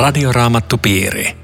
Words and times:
Radioraamattupiiri. 0.00 1.36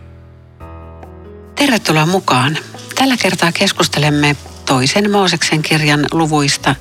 Tervetuloa 1.54 2.06
mukaan. 2.06 2.58
Tällä 2.94 3.16
kertaa 3.16 3.52
keskustelemme 3.52 4.36
toisen 4.66 5.10
Mooseksen 5.10 5.62
kirjan 5.62 6.06
luvuista 6.12 6.74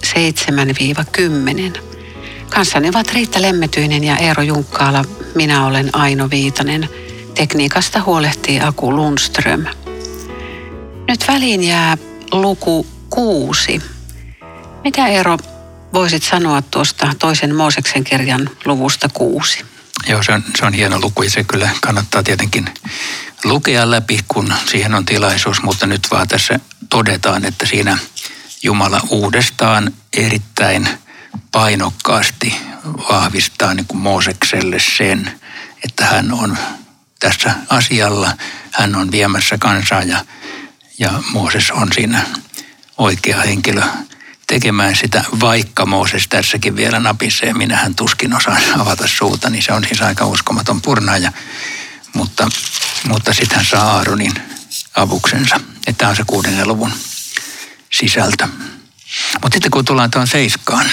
7-10. 1.76 1.80
Kanssani 2.50 2.90
ovat 2.90 3.14
Riitta 3.14 3.42
Lemmetyinen 3.42 4.04
ja 4.04 4.18
Eero 4.18 4.44
Junkkaala. 4.44 5.06
Minä 5.36 5.66
olen 5.66 5.90
Aino 5.94 6.30
Viitanen. 6.30 6.90
Tekniikasta 7.34 8.02
huolehtii 8.02 8.62
Aku 8.62 8.96
Lundström. 8.96 9.66
Nyt 11.08 11.28
väliin 11.28 11.64
jää 11.64 11.98
luku 12.32 12.88
kuusi. 13.10 13.82
Mitä 14.84 15.08
Eero 15.08 15.38
voisit 15.94 16.24
sanoa 16.24 16.62
tuosta 16.62 17.12
toisen 17.20 17.56
Mooseksen 17.56 18.04
kirjan 18.04 18.50
luvusta 18.66 19.10
kuusi? 19.14 19.75
Joo, 20.08 20.24
se 20.24 20.32
on, 20.32 20.44
se 20.60 20.66
on 20.66 20.74
hieno 20.74 21.00
luku 21.00 21.24
ja 21.24 21.30
se 21.30 21.44
kyllä 21.44 21.70
kannattaa 21.82 22.24
tietenkin 22.24 22.70
lukea 23.44 23.92
läpi, 23.92 24.20
kun 24.28 24.54
siihen 24.66 24.96
on 24.96 25.06
tilaisuus, 25.06 25.64
mutta 25.64 25.88
nyt 25.88 26.08
vaan 26.12 26.28
tässä 26.28 26.60
todetaan, 26.90 27.46
että 27.46 27.66
siinä 27.66 27.98
Jumala 28.64 29.02
uudestaan 29.10 29.94
erittäin 30.14 30.90
painokkaasti 31.52 32.56
vahvistaa 33.10 33.74
niin 33.74 33.86
kuin 33.86 34.02
Moosekselle 34.02 34.78
sen, 34.98 35.40
että 35.84 36.06
hän 36.06 36.34
on 36.34 36.58
tässä 37.20 37.56
asialla, 37.70 38.32
hän 38.72 38.96
on 38.96 39.12
viemässä 39.12 39.58
kansaa 39.58 40.04
ja, 40.04 40.26
ja 41.00 41.24
Mooses 41.34 41.72
on 41.72 41.88
siinä 41.94 42.26
oikea 42.98 43.42
henkilö 43.42 43.82
tekemään 44.48 44.96
sitä, 44.96 45.24
vaikka 45.40 45.86
Mooses 45.86 46.28
tässäkin 46.28 46.76
vielä 46.76 47.00
napisee. 47.00 47.54
Minähän 47.54 47.96
tuskin 47.96 48.36
osaan 48.36 48.62
avata 48.82 49.08
suuta, 49.08 49.50
niin 49.50 49.64
se 49.64 49.74
on 49.74 49.84
siis 49.88 50.02
aika 50.02 50.26
uskomaton 50.26 50.82
purnaaja. 50.82 51.32
Mutta, 52.14 52.50
mutta 53.08 53.34
sitten 53.34 53.56
hän 53.56 53.66
saa 53.66 53.92
Aaronin 53.92 54.34
avuksensa. 54.96 55.60
Tämä 55.98 56.10
on 56.10 56.16
se 56.16 56.24
kuudennen 56.28 56.68
luvun 56.68 56.92
sisältö. 57.92 58.48
Mutta 59.42 59.56
sitten 59.56 59.72
kun 59.72 59.86
tullaan 59.86 60.12
tuon 60.12 60.28
seiskaan. 60.28 60.86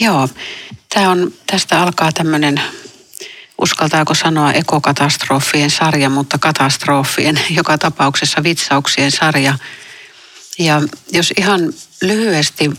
Joo, 0.00 0.28
tämä 0.94 1.10
on, 1.10 1.34
tästä 1.46 1.82
alkaa 1.82 2.12
tämmöinen, 2.12 2.60
uskaltaako 3.58 4.14
sanoa 4.14 4.52
ekokatastrofien 4.52 5.70
sarja, 5.70 6.08
mutta 6.08 6.38
katastrofien, 6.38 7.40
joka 7.50 7.78
tapauksessa 7.78 8.42
vitsauksien 8.42 9.10
sarja. 9.10 9.58
Ja 10.60 10.82
jos 11.12 11.32
ihan 11.38 11.72
lyhyesti 12.02 12.70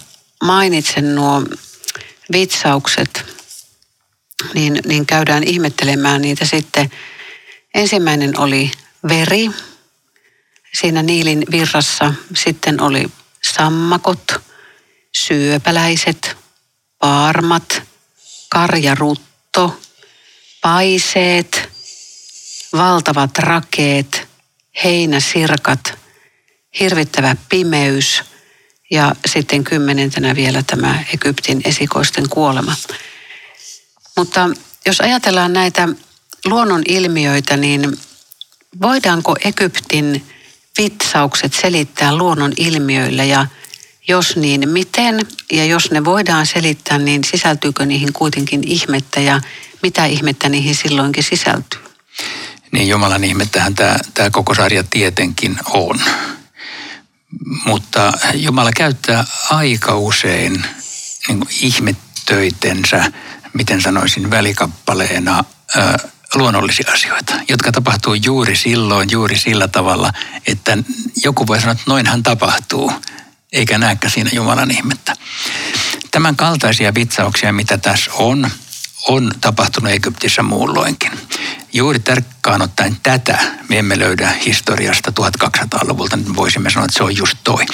mainitsen 0.44 1.16
nuo 1.16 1.44
vitsaukset, 2.32 3.26
niin, 4.54 4.80
niin 4.86 5.06
käydään 5.06 5.44
ihmettelemään 5.44 6.22
niitä 6.22 6.46
sitten. 6.46 6.92
Ensimmäinen 7.74 8.40
oli 8.40 8.72
veri 9.10 9.50
siinä 10.74 11.04
Niilin 11.04 11.46
virrassa. 11.52 12.14
Sitten 12.36 12.82
oli 12.82 13.12
sammakot, 13.54 14.42
syöpäläiset, 15.16 16.38
paarmat, 17.00 17.84
karjarutto, 18.50 19.80
paiseet, 20.62 21.70
valtavat 22.74 23.38
rakeet, 23.38 24.28
heinäsirkat, 24.84 26.01
hirvittävä 26.80 27.36
pimeys 27.50 28.24
ja 28.92 29.16
sitten 29.26 29.64
kymmenentenä 29.64 30.36
vielä 30.36 30.64
tämä 30.68 31.04
Egyptin 31.14 31.62
esikoisten 31.66 32.30
kuolema. 32.30 32.76
Mutta 34.18 34.50
jos 34.86 35.02
ajatellaan 35.02 35.54
näitä 35.54 35.90
luonnon 36.46 36.82
ilmiöitä, 36.88 37.58
niin 37.58 37.98
voidaanko 38.82 39.36
Egyptin 39.46 40.26
vitsaukset 40.78 41.54
selittää 41.54 42.16
luonnon 42.16 42.54
ilmiöillä 42.58 43.24
ja 43.24 43.48
jos 44.08 44.36
niin, 44.36 44.70
miten? 44.70 45.20
Ja 45.52 45.66
jos 45.66 45.92
ne 45.92 46.06
voidaan 46.06 46.46
selittää, 46.46 46.98
niin 46.98 47.24
sisältyykö 47.24 47.86
niihin 47.86 48.14
kuitenkin 48.14 48.64
ihmettä 48.68 49.20
ja 49.20 49.42
mitä 49.84 50.06
ihmettä 50.06 50.50
niihin 50.50 50.76
silloinkin 50.76 51.24
sisältyy? 51.24 51.80
Niin 52.72 52.90
Jumalan 52.90 53.24
ihmettähän 53.24 53.76
tämä, 53.76 53.96
tämä 54.14 54.30
koko 54.30 54.56
sarja 54.56 54.84
tietenkin 54.84 55.58
on. 55.74 56.02
Mutta 57.66 58.12
Jumala 58.34 58.72
käyttää 58.72 59.26
aika 59.50 59.98
usein 59.98 60.66
niin 61.28 61.44
ihmettöitensä, 61.62 63.12
miten 63.54 63.82
sanoisin, 63.82 64.30
välikappaleena 64.30 65.44
ää, 65.76 66.00
luonnollisia 66.36 66.92
asioita, 66.94 67.34
jotka 67.50 67.72
tapahtuu 67.72 68.14
juuri 68.14 68.56
silloin, 68.56 69.12
juuri 69.12 69.38
sillä 69.38 69.68
tavalla, 69.68 70.14
että 70.48 70.78
joku 71.24 71.48
voi 71.48 71.60
sanoa, 71.60 71.72
että 71.72 71.84
noinhan 71.88 72.24
tapahtuu, 72.24 72.92
eikä 73.52 73.78
näekään 73.78 74.12
siinä 74.12 74.30
Jumalan 74.34 74.72
ihmettä. 74.72 75.16
Tämän 76.12 76.36
kaltaisia 76.36 76.94
vitsauksia, 76.94 77.54
mitä 77.54 77.78
tässä 77.78 78.12
on, 78.14 78.52
on 79.08 79.32
tapahtunut 79.42 79.92
Egyptissä 79.92 80.44
muulloinkin. 80.44 81.12
Juuri 81.74 82.00
tarkkaan 82.00 82.62
ottaen 82.62 82.98
tätä 83.04 83.38
me 83.70 83.80
emme 83.80 84.00
löydä 84.00 84.30
historiasta 84.46 85.14
1200-luvulta, 85.20 86.18
niin 86.18 86.36
voisimme 86.36 86.70
sanoa, 86.70 86.86
että 86.86 86.98
se 86.98 87.04
on 87.04 87.18
just 87.18 87.38
toi. 87.44 87.66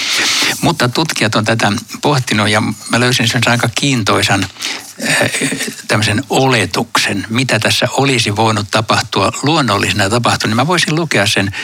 Mutta 0.61 0.89
tutkijat 0.89 1.35
on 1.35 1.45
tätä 1.45 1.71
pohtinut 2.01 2.49
ja 2.49 2.61
mä 2.61 2.99
löysin 2.99 3.27
sen 3.27 3.41
aika 3.45 3.69
kiintoisan 3.75 4.47
tämmöisen 5.88 6.24
oletuksen, 6.30 7.25
mitä 7.30 7.59
tässä 7.59 7.88
olisi 7.91 8.35
voinut 8.35 8.68
tapahtua 8.72 9.31
luonnollisena 9.44 10.09
tapahtunut. 10.09 10.50
Niin 10.50 10.56
mä 10.56 10.68
voisin 10.68 10.96
lukea 10.96 11.28
sen 11.28 11.56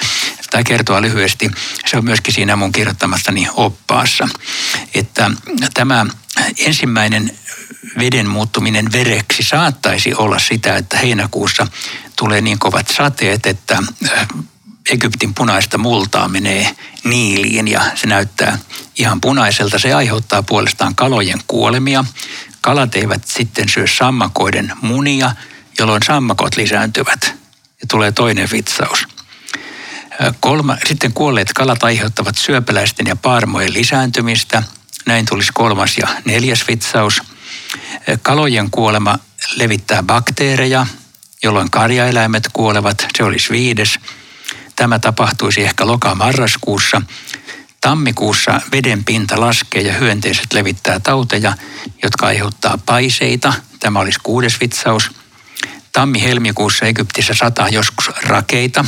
tai 0.51 0.63
kertoa 0.63 1.01
lyhyesti. 1.01 1.51
Se 1.85 1.97
on 1.97 2.05
myöskin 2.05 2.33
siinä 2.33 2.55
mun 2.55 2.71
kirjoittamassani 2.71 3.47
oppaassa, 3.55 4.29
että 4.93 5.31
tämä 5.73 6.05
ensimmäinen 6.57 7.37
veden 7.99 8.27
muuttuminen 8.27 8.91
vereksi 8.91 9.43
saattaisi 9.43 10.13
olla 10.13 10.39
sitä, 10.39 10.77
että 10.77 10.97
heinäkuussa 10.97 11.67
tulee 12.15 12.41
niin 12.41 12.59
kovat 12.59 12.87
sateet, 12.87 13.45
että 13.45 13.83
äh, 14.11 14.27
Egyptin 14.89 15.33
punaista 15.33 15.77
multaa 15.77 16.27
menee 16.27 16.75
niiliin 17.03 17.67
ja 17.67 17.81
se 17.95 18.07
näyttää 18.07 18.57
ihan 18.97 19.21
punaiselta. 19.21 19.79
Se 19.79 19.93
aiheuttaa 19.93 20.43
puolestaan 20.43 20.95
kalojen 20.95 21.39
kuolemia. 21.47 22.05
Kalat 22.63 22.95
eivät 22.95 23.23
sitten 23.25 23.69
syö 23.69 23.87
sammakoiden 23.87 24.73
munia, 24.81 25.31
jolloin 25.79 26.03
sammakot 26.03 26.57
lisääntyvät. 26.57 27.23
Ja 27.81 27.87
tulee 27.87 28.11
toinen 28.11 28.49
vitsaus. 28.51 29.07
Kolma, 30.39 30.77
sitten 30.87 31.13
kuolleet 31.13 31.53
kalat 31.53 31.83
aiheuttavat 31.83 32.37
syöpäläisten 32.37 33.07
ja 33.07 33.15
paarmojen 33.15 33.73
lisääntymistä. 33.73 34.63
Näin 35.05 35.25
tulisi 35.25 35.51
kolmas 35.53 35.97
ja 35.97 36.07
neljäs 36.25 36.67
vitsaus– 36.67 37.21
Kalojen 38.21 38.71
kuolema 38.71 39.19
levittää 39.55 40.03
bakteereja, 40.03 40.87
jolloin 41.43 41.71
karjaeläimet 41.71 42.49
kuolevat. 42.53 43.07
Se 43.17 43.23
olisi 43.23 43.49
viides. 43.49 43.99
Tämä 44.75 44.99
tapahtuisi 44.99 45.63
ehkä 45.63 45.87
loka-marraskuussa. 45.87 47.01
Tammikuussa 47.83 48.61
veden 48.71 49.03
pinta 49.03 49.39
laskee 49.39 49.81
ja 49.81 49.93
hyönteiset 49.93 50.53
levittää 50.53 50.99
tauteja, 50.99 51.53
jotka 52.03 52.27
aiheuttaa 52.27 52.77
paiseita. 52.85 53.53
Tämä 53.79 53.99
olisi 53.99 54.19
kuudes 54.23 54.59
vitsaus. 54.59 55.11
Tammi-helmikuussa 55.91 56.85
Egyptissä 56.85 57.33
sataa 57.33 57.69
joskus 57.69 58.11
rakeita. 58.23 58.85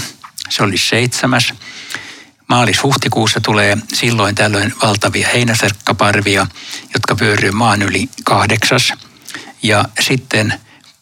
Se 0.50 0.64
olisi 0.64 0.88
seitsemäs. 0.88 1.54
Maalis-huhtikuussa 2.48 3.40
tulee 3.42 3.78
silloin 3.94 4.36
tällöin 4.36 4.74
valtavia 4.82 5.28
heinäserkkaparvia, 5.28 6.48
jotka 6.94 7.20
vyöryy 7.20 7.52
maan 7.52 7.82
yli 7.82 8.10
kahdeksas. 8.24 8.94
Ja 9.64 9.86
sitten 10.00 10.54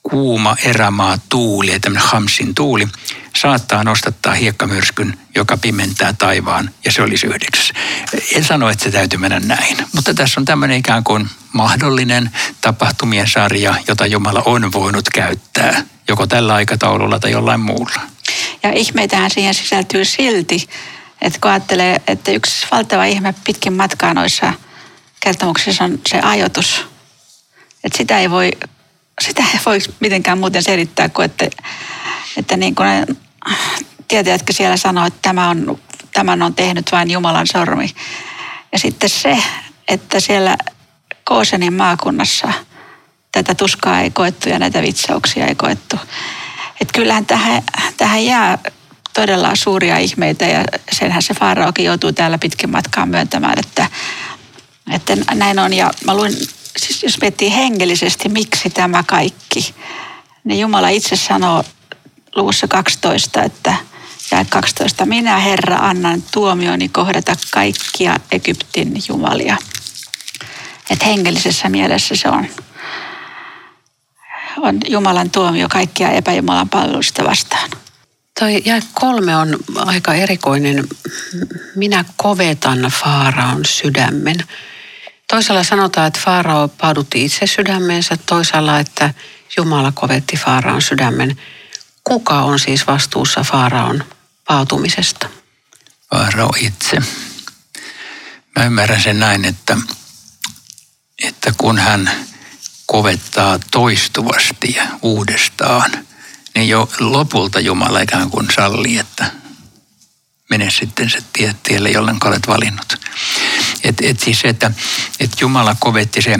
kuuma 0.03 0.55
erämaa 0.63 1.17
tuuli, 1.29 1.79
tämmöinen 1.79 2.09
Hamsin 2.09 2.55
tuuli, 2.55 2.87
saattaa 3.35 3.83
nostattaa 3.83 4.33
hiekkamyrskyn, 4.33 5.17
joka 5.35 5.57
pimentää 5.57 6.13
taivaan, 6.13 6.69
ja 6.85 6.91
se 6.91 7.01
olisi 7.01 7.27
yhdeksäs. 7.27 7.73
En 8.35 8.43
sano, 8.43 8.69
että 8.69 8.83
se 8.83 8.91
täytyy 8.91 9.19
mennä 9.19 9.39
näin, 9.39 9.77
mutta 9.95 10.13
tässä 10.13 10.39
on 10.39 10.45
tämmöinen 10.45 10.77
ikään 10.77 11.03
kuin 11.03 11.29
mahdollinen 11.53 12.31
tapahtumien 12.61 13.27
sarja, 13.27 13.75
jota 13.87 14.05
Jumala 14.05 14.41
on 14.45 14.71
voinut 14.71 15.09
käyttää, 15.09 15.83
joko 16.07 16.27
tällä 16.27 16.53
aikataululla 16.53 17.19
tai 17.19 17.31
jollain 17.31 17.59
muulla. 17.59 18.01
Ja 18.63 18.71
ihmeitähän 18.71 19.31
siihen 19.31 19.53
sisältyy 19.53 20.05
silti, 20.05 20.67
että 21.21 21.39
kun 21.39 21.51
ajattelee, 21.51 22.01
että 22.07 22.31
yksi 22.31 22.67
valtava 22.71 23.05
ihme 23.05 23.33
pitkin 23.43 23.73
matkaa 23.73 24.13
noissa 24.13 24.53
kertomuksissa 25.19 25.83
on 25.83 25.99
se 26.07 26.19
ajoitus. 26.19 26.85
Että 27.83 27.97
sitä 27.97 28.19
ei 28.19 28.29
voi, 28.29 28.51
sitä 29.21 29.43
ei 29.53 29.59
voi 29.65 29.79
mitenkään 29.99 30.37
muuten 30.37 30.63
selittää 30.63 31.09
kuin, 31.09 31.25
että, 31.25 31.47
että 32.37 32.57
niin 32.57 32.75
kuin 32.75 32.87
ne 32.87 33.05
tietäjätkö 34.07 34.53
siellä 34.53 34.77
sanoo, 34.77 35.05
että 35.05 35.19
tämä 35.21 35.49
on, 35.49 35.79
tämän 36.13 36.41
on 36.41 36.55
tehnyt 36.55 36.91
vain 36.91 37.11
Jumalan 37.11 37.47
sormi. 37.47 37.89
Ja 38.71 38.79
sitten 38.79 39.09
se, 39.09 39.37
että 39.87 40.19
siellä 40.19 40.57
Koosenin 41.23 41.73
maakunnassa 41.73 42.53
tätä 43.31 43.55
tuskaa 43.55 44.01
ei 44.01 44.11
koettu 44.11 44.49
ja 44.49 44.59
näitä 44.59 44.81
vitsauksia 44.81 45.47
ei 45.47 45.55
koettu. 45.55 45.95
että 46.81 46.93
kyllähän 46.93 47.25
tähän, 47.25 47.63
tähän 47.97 48.25
jää 48.25 48.57
todella 49.13 49.55
suuria 49.55 49.97
ihmeitä 49.97 50.45
ja 50.45 50.63
senhän 50.91 51.21
se 51.21 51.33
Faaraokin 51.33 51.85
joutuu 51.85 52.11
täällä 52.11 52.37
pitkin 52.37 52.69
matkaan 52.69 53.09
myöntämään, 53.09 53.59
että, 53.59 53.87
että 54.91 55.17
näin 55.35 55.59
on. 55.59 55.73
Ja 55.73 55.91
mä 56.05 56.15
luin, 56.15 56.33
siis 56.77 57.03
jos 57.03 57.21
miettii 57.21 57.55
hengellisesti, 57.55 58.29
miksi 58.29 58.69
tämä 58.69 59.03
kaikki, 59.03 59.75
niin 60.43 60.59
Jumala 60.59 60.89
itse 60.89 61.15
sanoo 61.15 61.63
luvussa 62.35 62.67
12, 62.67 63.43
että 63.43 63.75
ja 64.31 64.45
12. 64.49 65.05
Minä 65.05 65.37
Herra 65.37 65.77
annan 65.77 66.23
tuomioni 66.31 66.89
kohdata 66.89 67.35
kaikkia 67.51 68.15
Egyptin 68.31 68.93
jumalia. 69.09 69.57
Et 70.89 71.05
hengellisessä 71.05 71.69
mielessä 71.69 72.15
se 72.15 72.29
on, 72.29 72.47
on 74.57 74.79
Jumalan 74.87 75.29
tuomio 75.29 75.69
kaikkia 75.69 76.11
epäjumalan 76.11 76.69
palvelusta 76.69 77.23
vastaan. 77.23 77.69
Toi 78.39 78.61
jae 78.65 78.83
kolme 78.93 79.37
on 79.37 79.59
aika 79.75 80.13
erikoinen. 80.13 80.87
Minä 81.75 82.05
kovetan 82.17 82.79
Faaraon 82.79 83.65
sydämen. 83.65 84.35
Toisella 85.33 85.63
sanotaan, 85.63 86.07
että 86.07 86.19
Faarao 86.25 86.67
paadutti 86.67 87.25
itse 87.25 87.47
sydämensä, 87.47 88.17
toisella, 88.17 88.79
että 88.79 89.13
Jumala 89.57 89.91
kovetti 89.91 90.37
Faaraon 90.37 90.81
sydämen. 90.81 91.41
Kuka 92.03 92.41
on 92.41 92.59
siis 92.59 92.87
vastuussa 92.87 93.43
Faaraon 93.43 94.03
paatumisesta? 94.47 95.29
Faarao 96.09 96.53
itse. 96.59 96.97
Mä 98.55 98.65
ymmärrän 98.65 99.01
sen 99.01 99.19
näin, 99.19 99.45
että, 99.45 99.77
että 101.23 101.53
kun 101.57 101.77
hän 101.77 102.11
kovettaa 102.85 103.59
toistuvasti 103.71 104.73
ja 104.77 104.83
uudestaan– 105.01 105.91
niin 106.55 106.69
jo 106.69 106.89
lopulta 106.99 107.59
Jumala 107.59 107.99
ikään 107.99 108.29
kuin 108.29 108.47
sallii, 108.55 108.97
että 108.97 109.31
mene 110.49 110.71
sitten 110.71 111.09
se 111.09 111.23
tie, 111.33 111.55
tielle, 111.63 111.89
jollen 111.89 112.17
olet 112.25 112.47
valinnut. 112.47 113.02
Et, 113.83 113.95
et 114.01 114.19
siis 114.19 114.39
se, 114.39 114.47
että 114.47 114.71
et 115.19 115.41
Jumala 115.41 115.75
kovetti 115.79 116.21
se, 116.21 116.37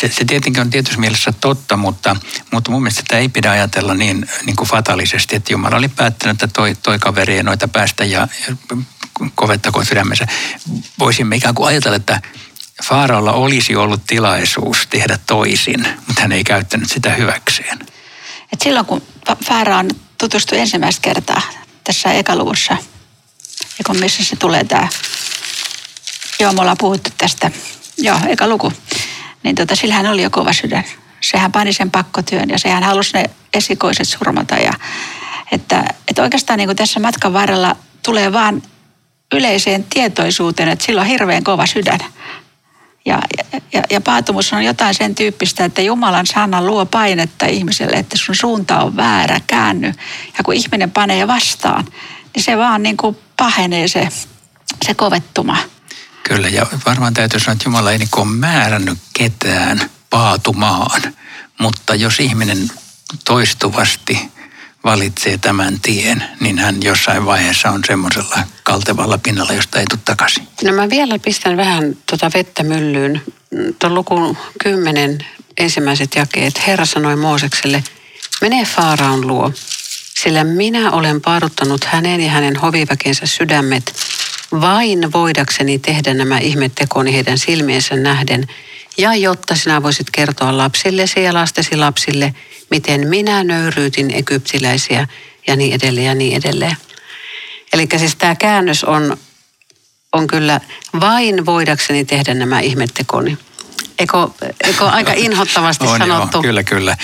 se, 0.00 0.08
se 0.08 0.24
tietenkin 0.24 0.60
on 0.60 0.70
tietyssä 0.70 1.00
mielessä 1.00 1.32
totta, 1.32 1.76
mutta, 1.76 2.16
mutta 2.50 2.70
mun 2.70 2.82
mielestä 2.82 3.00
sitä 3.00 3.18
ei 3.18 3.28
pidä 3.28 3.50
ajatella 3.50 3.94
niin, 3.94 4.28
niin 4.46 4.56
kuin 4.56 4.68
fatalisesti, 4.68 5.36
että 5.36 5.52
Jumala 5.52 5.76
oli 5.76 5.88
päättänyt, 5.88 6.42
että 6.42 6.54
toi, 6.54 6.74
toi 6.74 6.98
kaveri 6.98 7.36
ei 7.36 7.42
noita 7.42 7.68
päästä 7.68 8.04
ja, 8.04 8.28
ja 8.48 8.56
kovettakoon 9.34 9.86
sydämensä. 9.86 10.26
Voisimme 10.98 11.36
ikään 11.36 11.54
kuin 11.54 11.68
ajatella, 11.68 11.96
että 11.96 12.20
Faaralla 12.84 13.32
olisi 13.32 13.76
ollut 13.76 14.06
tilaisuus 14.06 14.86
tehdä 14.90 15.18
toisin, 15.26 15.86
mutta 16.06 16.22
hän 16.22 16.32
ei 16.32 16.44
käyttänyt 16.44 16.90
sitä 16.90 17.14
hyväkseen. 17.14 17.78
Et 18.52 18.60
silloin 18.60 18.86
kun 18.86 19.02
Faaraan 19.44 19.90
tutustui 20.18 20.58
ensimmäistä 20.58 21.02
kertaa 21.02 21.42
tässä 21.84 22.12
ekaluvussa, 22.12 22.76
ja 23.78 23.84
kun 23.86 24.00
missä 24.00 24.24
se 24.24 24.36
tulee 24.36 24.64
tämä, 24.64 24.88
joo 26.40 26.52
me 26.52 26.60
ollaan 26.60 26.76
puhuttu 26.80 27.10
tästä, 27.18 27.50
joo 27.98 28.18
eka 28.28 28.48
luku, 28.48 28.72
niin 29.42 29.56
tota, 29.56 29.76
sillä 29.76 29.94
hän 29.94 30.06
oli 30.06 30.22
jo 30.22 30.30
kova 30.30 30.52
sydän. 30.52 30.84
Sehän 31.20 31.52
pani 31.52 31.72
sen 31.72 31.90
pakkotyön 31.90 32.50
ja 32.50 32.58
sehän 32.58 32.82
halusi 32.82 33.12
ne 33.14 33.30
esikoiset 33.54 34.08
surmata. 34.08 34.54
Ja, 34.54 34.72
että, 35.52 35.84
että 36.08 36.22
oikeastaan 36.22 36.58
niin 36.58 36.68
kuin 36.68 36.76
tässä 36.76 37.00
matkan 37.00 37.32
varrella 37.32 37.76
tulee 38.02 38.32
vaan 38.32 38.62
yleiseen 39.34 39.84
tietoisuuteen, 39.84 40.68
että 40.68 40.84
sillä 40.84 41.00
on 41.00 41.06
hirveän 41.06 41.44
kova 41.44 41.66
sydän. 41.66 42.00
Ja, 43.04 43.22
ja, 43.72 43.82
ja 43.90 44.00
paatumus 44.00 44.52
on 44.52 44.64
jotain 44.64 44.94
sen 44.94 45.14
tyyppistä, 45.14 45.64
että 45.64 45.82
Jumalan 45.82 46.26
sana 46.26 46.64
luo 46.64 46.86
painetta 46.86 47.46
ihmiselle, 47.46 47.96
että 47.96 48.16
sun 48.18 48.34
suunta 48.34 48.80
on 48.80 48.96
väärä, 48.96 49.40
käänny. 49.46 49.92
Ja 50.38 50.44
kun 50.44 50.54
ihminen 50.54 50.90
panee 50.90 51.26
vastaan, 51.26 51.84
niin 52.34 52.42
se 52.42 52.58
vaan 52.58 52.82
niin 52.82 52.96
kuin 52.96 53.18
pahenee 53.36 53.88
se, 53.88 54.08
se 54.86 54.94
kovettuma. 54.94 55.56
Kyllä, 56.22 56.48
ja 56.48 56.66
varmaan 56.86 57.14
täytyy 57.14 57.40
sanoa, 57.40 57.52
että 57.52 57.64
Jumala 57.68 57.92
ei 57.92 57.98
niin 57.98 58.08
ole 58.16 58.26
määrännyt 58.26 58.98
ketään 59.18 59.90
paatumaan. 60.10 61.14
Mutta 61.58 61.94
jos 61.94 62.20
ihminen 62.20 62.70
toistuvasti 63.24 64.30
valitsee 64.84 65.38
tämän 65.38 65.80
tien, 65.80 66.24
niin 66.40 66.58
hän 66.58 66.82
jossain 66.82 67.26
vaiheessa 67.26 67.70
on 67.70 67.80
semmoisella 67.86 68.38
kaltevalla 68.62 69.18
pinnalla, 69.18 69.52
josta 69.52 69.78
ei 69.78 69.84
tule 69.90 70.00
takaisin. 70.04 70.48
No 70.64 70.72
mä 70.72 70.90
vielä 70.90 71.18
pistän 71.18 71.56
vähän 71.56 71.96
tuota 72.10 72.30
vettä 72.34 72.62
myllyyn. 72.62 73.22
Tuon 73.78 73.94
luku 73.94 74.36
10 74.62 75.18
ensimmäiset 75.58 76.14
jakeet. 76.14 76.66
Herra 76.66 76.84
sanoi 76.84 77.16
Moosekselle, 77.16 77.84
mene 78.40 78.64
Faaraon 78.64 79.26
luo, 79.26 79.52
sillä 80.22 80.44
minä 80.44 80.90
olen 80.90 81.20
paaduttanut 81.20 81.84
hänen 81.84 82.20
ja 82.20 82.30
hänen 82.30 82.56
hoviväkensä 82.56 83.26
sydämet 83.26 83.94
vain 84.52 85.12
voidakseni 85.12 85.78
tehdä 85.78 86.14
nämä 86.14 86.38
ihmettekoni 86.38 87.14
heidän 87.14 87.38
silmiensä 87.38 87.96
nähden, 87.96 88.46
ja 88.98 89.14
jotta 89.14 89.54
sinä 89.54 89.82
voisit 89.82 90.10
kertoa 90.10 90.56
lapsillesi 90.56 91.22
ja 91.22 91.34
lastesi 91.34 91.76
lapsille– 91.76 92.34
miten 92.70 93.08
minä 93.08 93.44
nöyryytin 93.44 94.10
egyptiläisiä 94.10 95.08
ja 95.46 95.56
niin 95.56 95.74
edelleen 95.74 96.06
ja 96.06 96.14
niin 96.14 96.36
edelleen. 96.36 96.76
Eli 97.72 97.88
siis 97.96 98.16
tämä 98.16 98.34
käännös 98.34 98.84
on, 98.84 99.16
on 100.12 100.26
kyllä 100.26 100.60
vain 101.00 101.46
voidakseni 101.46 102.04
tehdä 102.04 102.34
nämä 102.34 102.60
ihmettekoni. 102.60 103.38
Eikö, 103.98 104.16
eikö 104.64 104.86
aika 104.86 105.12
inhottavasti 105.26 105.86
on, 105.86 105.98
sanottu? 105.98 106.36
Joo, 106.36 106.42
kyllä, 106.42 106.62
kyllä. 106.62 106.96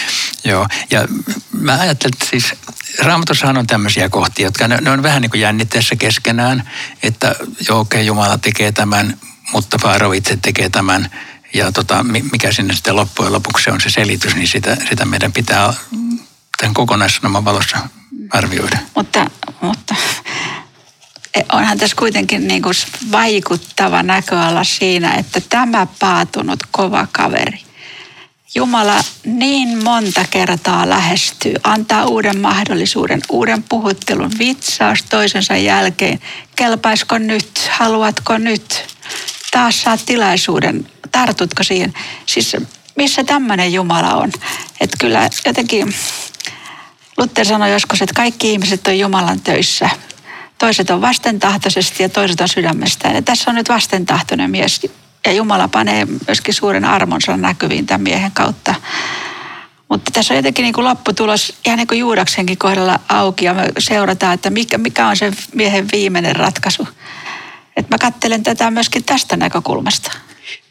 Joo. 0.45 0.67
Ja 0.91 1.09
mä 1.53 1.73
ajattelen, 1.81 2.15
että 2.15 2.27
siis 2.31 2.53
Raamatussahan 2.99 3.59
on 3.59 3.67
tämmöisiä 3.67 4.09
kohtia, 4.09 4.47
jotka 4.47 4.69
ne, 4.69 4.77
ne 4.81 4.91
on 4.91 5.03
vähän 5.03 5.23
niin 5.23 5.31
kuin 5.31 5.41
jännitteessä 5.41 5.97
keskenään, 5.97 6.71
että 7.03 7.35
joo, 7.69 7.81
okei, 7.81 7.99
okay, 7.99 8.07
Jumala 8.07 8.39
tekee 8.39 8.73
tämän, 8.73 9.17
mutta 9.53 9.79
Faaro 9.79 10.13
itse 10.13 10.39
tekee 10.43 10.69
tämän 10.69 11.11
ja 11.55 11.73
tota, 11.73 12.03
mikä 12.33 12.53
sinne 12.53 12.75
sitten 12.75 12.97
loppujen 12.97 13.33
lopuksi 13.33 13.71
on 13.71 13.81
se 13.81 13.91
selitys, 13.91 14.35
niin 14.35 14.49
sitä, 14.49 14.77
sitä 14.89 15.05
meidän 15.05 15.33
pitää 15.33 15.75
tämän 16.59 16.75
kokonaissanoman 16.75 17.45
valossa 17.45 17.79
arvioida. 18.31 18.79
Mutta, 18.95 19.31
mutta 19.61 19.95
e, 21.35 21.41
onhan 21.53 21.79
tässä 21.79 21.97
kuitenkin 21.97 22.49
niin 22.49 22.63
kuin 22.63 22.75
vaikuttava 23.13 24.03
näköala 24.03 24.65
siinä, 24.65 25.15
että 25.15 25.41
tämä 25.41 25.87
paatunut 25.99 26.63
kova 26.71 27.07
kaveri, 27.13 27.66
Jumala 28.57 29.05
niin 29.25 29.85
monta 29.85 30.25
kertaa 30.31 30.89
lähestyy, 30.89 31.55
antaa 31.63 32.07
uuden 32.07 32.41
mahdollisuuden, 32.41 33.21
uuden 33.31 33.63
puhuttelun, 33.63 34.31
vitsaus 34.39 35.03
toisensa 35.03 35.57
jälkeen. 35.57 36.21
Kelpaisiko 36.57 37.19
nyt, 37.19 37.69
haluatko 37.71 38.39
nyt? 38.39 38.97
Taas 39.51 39.83
saat 39.83 40.01
tilaisuuden 40.07 40.87
tartutko 41.13 41.63
siihen? 41.63 41.95
Siis 42.27 42.57
missä 42.97 43.25
tämmöinen 43.25 43.73
Jumala 43.73 44.15
on? 44.15 44.33
Että 44.81 44.97
kyllä 45.01 45.31
jotenkin 45.47 45.95
Luther 47.17 47.47
sanoi 47.47 47.73
joskus, 47.73 48.03
että 48.03 48.15
kaikki 48.15 48.53
ihmiset 48.53 48.87
on 48.87 48.99
Jumalan 48.99 49.41
töissä. 49.41 49.91
Toiset 50.59 50.91
on 50.91 51.01
vastentahtoisesti 51.01 52.03
ja 52.03 52.09
toiset 52.09 52.41
on 52.41 52.49
sydämestään. 52.49 53.15
Ja 53.15 53.23
tässä 53.23 53.51
on 53.51 53.55
nyt 53.55 53.69
vastentahtoinen 53.69 54.51
mies. 54.51 54.81
Ja 55.27 55.33
Jumala 55.33 55.69
panee 55.69 56.07
myöskin 56.27 56.55
suuren 56.55 56.85
armonsa 56.85 57.37
näkyviin 57.37 57.87
tämän 57.87 58.01
miehen 58.01 58.33
kautta. 58.33 58.75
Mutta 59.89 60.11
tässä 60.11 60.35
on 60.35 60.37
jotenkin 60.37 60.63
niin 60.63 60.73
kuin 60.73 60.85
lopputulos 60.85 61.55
ihan 61.67 61.79
niin 61.79 61.87
kuin 61.87 62.01
Juudaksenkin 62.01 62.59
kohdalla 62.59 63.01
auki 63.09 63.45
ja 63.45 63.55
me 63.55 63.73
seurataan, 63.79 64.35
että 64.35 64.51
mikä, 64.51 64.79
mikä 64.79 65.09
on 65.09 65.17
se 65.17 65.33
miehen 65.55 65.89
viimeinen 65.93 66.37
ratkaisu. 66.37 66.89
Et 67.77 67.91
mä 67.91 67.99
katselen 67.99 68.43
tätä 68.43 68.71
myöskin 68.71 69.05
tästä 69.05 69.37
näkökulmasta. 69.37 70.13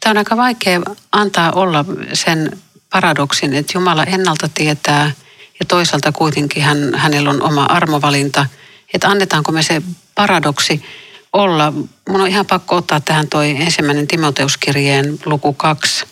Tämä 0.00 0.10
on 0.10 0.18
aika 0.18 0.36
vaikea 0.36 0.80
antaa 1.12 1.52
olla 1.52 1.84
sen 2.12 2.58
paradoksin, 2.90 3.54
että 3.54 3.72
Jumala 3.74 4.04
ennalta 4.04 4.48
tietää 4.54 5.10
ja 5.60 5.66
toisaalta 5.66 6.12
kuitenkin 6.12 6.62
hän, 6.62 6.94
hänellä 6.94 7.30
on 7.30 7.42
oma 7.42 7.64
armovalinta. 7.64 8.46
Että 8.94 9.08
annetaanko 9.08 9.52
me 9.52 9.62
se 9.62 9.82
paradoksi 10.14 10.82
olla. 11.36 11.72
Mun 12.08 12.20
on 12.20 12.28
ihan 12.28 12.46
pakko 12.46 12.76
ottaa 12.76 13.00
tähän 13.00 13.28
toi 13.28 13.50
ensimmäinen 13.50 14.06
Timoteuskirjeen 14.06 15.18
luku 15.24 15.52
kaksi. 15.52 16.04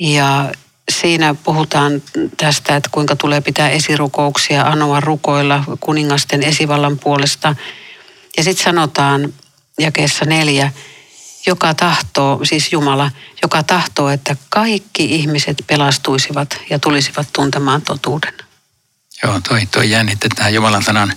Ja 0.00 0.52
siinä 0.92 1.34
puhutaan 1.34 2.02
tästä, 2.36 2.76
että 2.76 2.88
kuinka 2.92 3.16
tulee 3.16 3.40
pitää 3.40 3.70
esirukouksia, 3.70 4.62
anoa 4.62 5.00
rukoilla 5.00 5.64
kuningasten 5.80 6.42
esivallan 6.42 6.98
puolesta. 6.98 7.56
Ja 8.36 8.44
sitten 8.44 8.64
sanotaan 8.64 9.34
jakeessa 9.78 10.24
neljä, 10.24 10.72
joka 11.46 11.74
tahtoo, 11.74 12.44
siis 12.44 12.72
Jumala, 12.72 13.10
joka 13.42 13.62
tahtoo, 13.62 14.08
että 14.08 14.36
kaikki 14.48 15.04
ihmiset 15.04 15.64
pelastuisivat 15.66 16.60
ja 16.70 16.78
tulisivat 16.78 17.28
tuntemaan 17.32 17.82
totuuden. 17.82 18.34
Joo, 19.22 19.40
toi, 19.48 19.66
toi 19.66 19.90
jännitte 19.90 20.28
tähän 20.36 20.54
Jumalan 20.54 20.82
sanan 20.82 21.12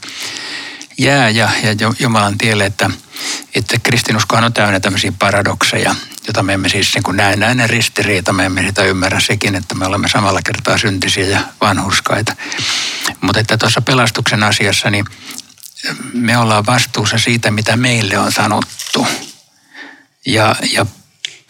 jää 1.02 1.30
ja, 1.30 1.50
ja 1.64 1.94
Jumalan 2.00 2.38
tielle, 2.38 2.66
että, 2.66 2.90
että 3.56 3.78
kristinuskohan 3.84 4.44
on 4.44 4.54
täynnä 4.54 4.80
tämmöisiä 4.80 5.12
paradokseja, 5.20 5.96
jota 6.28 6.44
me 6.44 6.54
emme 6.54 6.70
siis 6.70 6.94
niin 6.94 7.04
kuin 7.04 7.18
näe 7.18 7.36
näin 7.36 7.70
ristiriita, 7.70 8.34
me 8.34 8.46
emme 8.46 8.64
sitä 8.68 8.84
ymmärrä 8.84 9.20
sekin, 9.20 9.56
että 9.56 9.76
me 9.76 9.86
olemme 9.86 10.10
samalla 10.10 10.40
kertaa 10.46 10.78
syntisiä 10.78 11.28
ja 11.28 11.42
vanhurskaita. 11.62 12.36
Mutta 13.22 13.40
että 13.40 13.58
tuossa 13.58 13.82
pelastuksen 13.82 14.44
asiassa, 14.44 14.90
niin 14.90 15.06
me 16.14 16.38
ollaan 16.38 16.66
vastuussa 16.66 17.18
siitä, 17.18 17.52
mitä 17.52 17.76
meille 17.76 18.18
on 18.18 18.32
sanottu. 18.32 19.08
Ja, 20.26 20.56
ja 20.74 20.86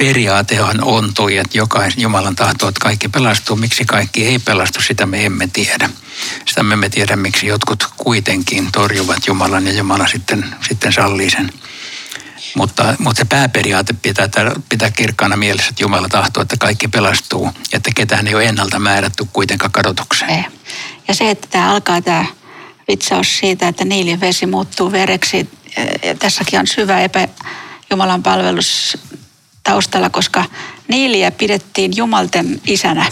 periaatehan 0.06 0.84
on 0.84 1.14
toi, 1.14 1.38
että 1.38 1.58
jokaisen 1.58 2.02
Jumalan 2.02 2.36
tahto, 2.36 2.68
että 2.68 2.80
kaikki 2.82 3.10
pelastuu. 3.10 3.56
Miksi 3.56 3.86
kaikki 3.86 4.28
ei 4.28 4.40
pelastu, 4.40 4.82
sitä 4.82 5.06
me 5.06 5.26
emme 5.26 5.48
tiedä. 5.54 5.90
Sitä 6.46 6.64
me 6.64 6.74
emme 6.74 6.90
tiedä, 6.90 7.16
miksi 7.16 7.48
jotkut 7.48 7.88
kuitenkin 7.98 8.72
torjuvat 8.72 9.28
Jumalan 9.28 9.68
ja 9.68 9.74
Jumala 9.74 10.08
sitten, 10.08 10.46
sitten 10.68 10.94
sallii 10.94 11.30
sen. 11.30 11.54
Mutta, 12.56 12.96
mutta 13.00 13.20
se 13.20 13.26
pääperiaate 13.26 13.94
pitää, 13.94 14.30
pitää 14.70 14.92
kirkkaana 14.92 15.36
mielessä, 15.38 15.70
että 15.70 15.84
Jumala 15.84 16.10
tahtoo, 16.10 16.44
että 16.44 16.58
kaikki 16.60 16.88
pelastuu 16.88 17.52
että 17.74 17.92
ketään 17.96 18.28
ei 18.28 18.36
ole 18.36 18.46
ennalta 18.46 18.80
määrätty 18.80 19.28
kuitenkaan 19.34 19.72
kadotukseen. 19.72 20.32
Ei. 20.32 20.44
Ja 21.08 21.14
se, 21.14 21.30
että 21.30 21.48
tämä 21.52 21.72
alkaa 21.72 22.02
tämä 22.02 22.26
vitsaus 22.88 23.38
siitä, 23.38 23.68
että 23.68 23.86
niilin 23.86 24.20
vesi 24.20 24.46
muuttuu 24.46 24.92
vereksi, 24.92 25.50
ja 26.04 26.16
tässäkin 26.16 26.60
on 26.60 26.68
syvä 26.68 27.02
epä 27.02 27.28
Jumalan 27.92 28.24
palvelus 28.24 28.98
taustalla, 29.64 30.10
koska 30.10 30.46
Niiliä 30.88 31.32
pidettiin 31.32 31.92
Jumalten 31.96 32.62
isänä 32.68 33.12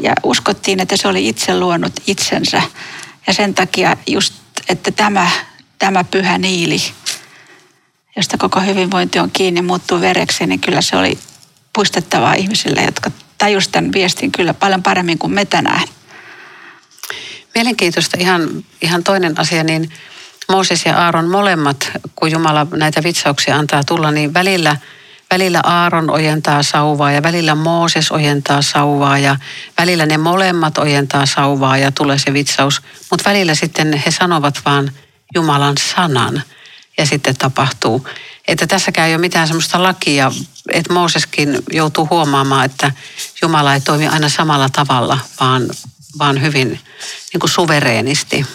ja 0.00 0.12
uskottiin, 0.22 0.80
että 0.80 0.96
se 0.96 1.08
oli 1.08 1.28
itse 1.28 1.58
luonut 1.58 1.92
itsensä. 2.06 2.62
Ja 3.26 3.32
sen 3.32 3.54
takia 3.54 3.96
just, 4.06 4.34
että 4.68 4.90
tämä, 4.90 5.30
tämä 5.78 6.04
pyhä 6.04 6.38
Niili, 6.38 6.82
josta 8.16 8.38
koko 8.38 8.60
hyvinvointi 8.60 9.18
on 9.18 9.30
kiinni, 9.30 9.62
muuttuu 9.62 10.00
vereksi, 10.00 10.46
niin 10.46 10.60
kyllä 10.60 10.82
se 10.82 10.96
oli 10.96 11.18
puistettavaa 11.72 12.34
ihmisille, 12.34 12.82
jotka 12.82 13.10
tajusivat 13.38 13.72
tämän 13.72 13.92
viestin 13.92 14.32
kyllä 14.32 14.54
paljon 14.54 14.82
paremmin 14.82 15.18
kuin 15.18 15.32
me 15.32 15.44
tänään. 15.44 15.88
Mielenkiintoista 17.54 18.16
ihan, 18.20 18.64
ihan 18.82 19.04
toinen 19.04 19.40
asia, 19.40 19.64
niin 19.64 19.90
Mooses 20.48 20.84
ja 20.86 21.04
Aaron 21.04 21.28
molemmat, 21.28 21.90
kun 22.16 22.30
Jumala 22.30 22.66
näitä 22.70 23.02
vitsauksia 23.02 23.56
antaa 23.56 23.84
tulla, 23.84 24.10
niin 24.10 24.34
välillä– 24.34 24.76
Välillä 25.32 25.60
Aaron 25.64 26.10
ojentaa 26.10 26.62
sauvaa 26.62 27.12
ja 27.12 27.22
välillä 27.22 27.54
Mooses 27.54 28.12
ojentaa 28.12 28.62
sauvaa 28.62 29.18
ja 29.18 29.36
välillä 29.78 30.06
ne 30.06 30.18
molemmat 30.18 30.78
ojentaa 30.78 31.26
sauvaa 31.26 31.78
ja 31.78 31.92
tulee 31.92 32.18
se 32.18 32.32
vitsaus. 32.32 32.82
Mutta 33.10 33.30
välillä 33.30 33.54
sitten 33.54 33.92
he 33.92 34.10
sanovat 34.10 34.60
vaan 34.64 34.92
Jumalan 35.34 35.74
sanan 35.78 36.42
ja 36.98 37.06
sitten 37.06 37.36
tapahtuu. 37.36 38.08
Että 38.48 38.66
tässäkään 38.66 39.08
ei 39.08 39.14
ole 39.14 39.20
mitään 39.20 39.46
semmoista 39.46 39.82
lakia, 39.82 40.32
että 40.68 40.92
Mooseskin 40.92 41.58
joutuu 41.70 42.06
huomaamaan, 42.10 42.64
että 42.64 42.92
Jumala 43.42 43.74
ei 43.74 43.80
toimi 43.80 44.08
aina 44.08 44.28
samalla 44.28 44.68
tavalla, 44.68 45.18
vaan, 45.40 45.70
vaan 46.18 46.42
hyvin 46.42 46.68
niin 47.32 47.40
kuin 47.40 47.50
suvereenisti. 47.50 48.46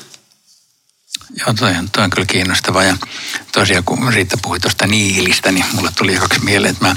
Joo, 1.39 1.53
toi 1.53 1.75
on, 1.75 1.89
toi 1.91 2.03
on 2.03 2.10
kyllä 2.10 2.25
kiinnostavaa. 2.25 2.84
Ja 2.84 2.98
tosiaan 3.51 3.84
kun 3.84 4.13
Riitta 4.13 4.38
puhui 4.41 4.60
tuosta 4.60 4.88
Niilistä, 4.88 5.51
niin 5.51 5.65
mulle 5.74 5.91
tuli 5.98 6.15
kaksi 6.15 6.39
mieleen, 6.39 6.72
että 6.72 6.86
mä, 6.86 6.96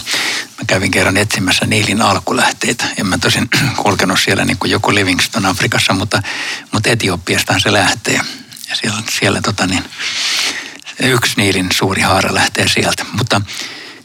mä 0.59 0.65
kävin 0.67 0.91
kerran 0.91 1.17
etsimässä 1.17 1.67
Niilin 1.67 2.03
alkulähteitä. 2.03 2.85
En 2.97 3.07
mä 3.07 3.19
tosin 3.19 3.49
kulkenut 3.83 4.21
siellä 4.21 4.45
niin 4.45 4.59
kuin 4.59 4.71
joku 4.71 4.95
Livingston 4.95 5.47
Afrikassa, 5.47 5.93
mutta, 5.93 6.23
mutta 6.73 6.91
Etiopiastaan 6.91 7.61
se 7.61 7.73
lähtee. 7.73 8.21
Ja 8.69 8.77
siellä, 8.77 9.03
siellä 9.19 9.41
tota 9.41 9.67
niin, 9.67 9.85
yksi 11.03 11.33
Niilin 11.37 11.69
suuri 11.73 12.03
haara 12.03 12.35
lähtee 12.35 12.69
sieltä. 12.69 13.05
Mutta 13.13 13.41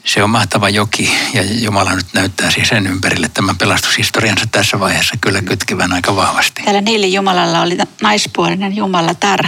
se 0.06 0.24
on 0.24 0.30
mahtava 0.30 0.70
joki 0.70 1.18
ja 1.34 1.42
Jumala 1.44 1.96
nyt 1.96 2.08
näyttää 2.14 2.52
siis 2.52 2.68
sen 2.68 2.88
ympärille 2.88 3.30
tämän 3.34 3.58
pelastushistoriansa 3.58 4.46
tässä 4.52 4.80
vaiheessa 4.80 5.16
kyllä 5.22 5.42
kytkivän 5.42 5.94
aika 5.94 6.16
vahvasti. 6.16 6.64
Täällä 6.64 6.82
Niilin 6.82 7.14
Jumalalla 7.14 7.62
oli 7.62 7.78
naispuolinen 8.02 8.76
Jumala 8.76 9.14
Tar 9.14 9.48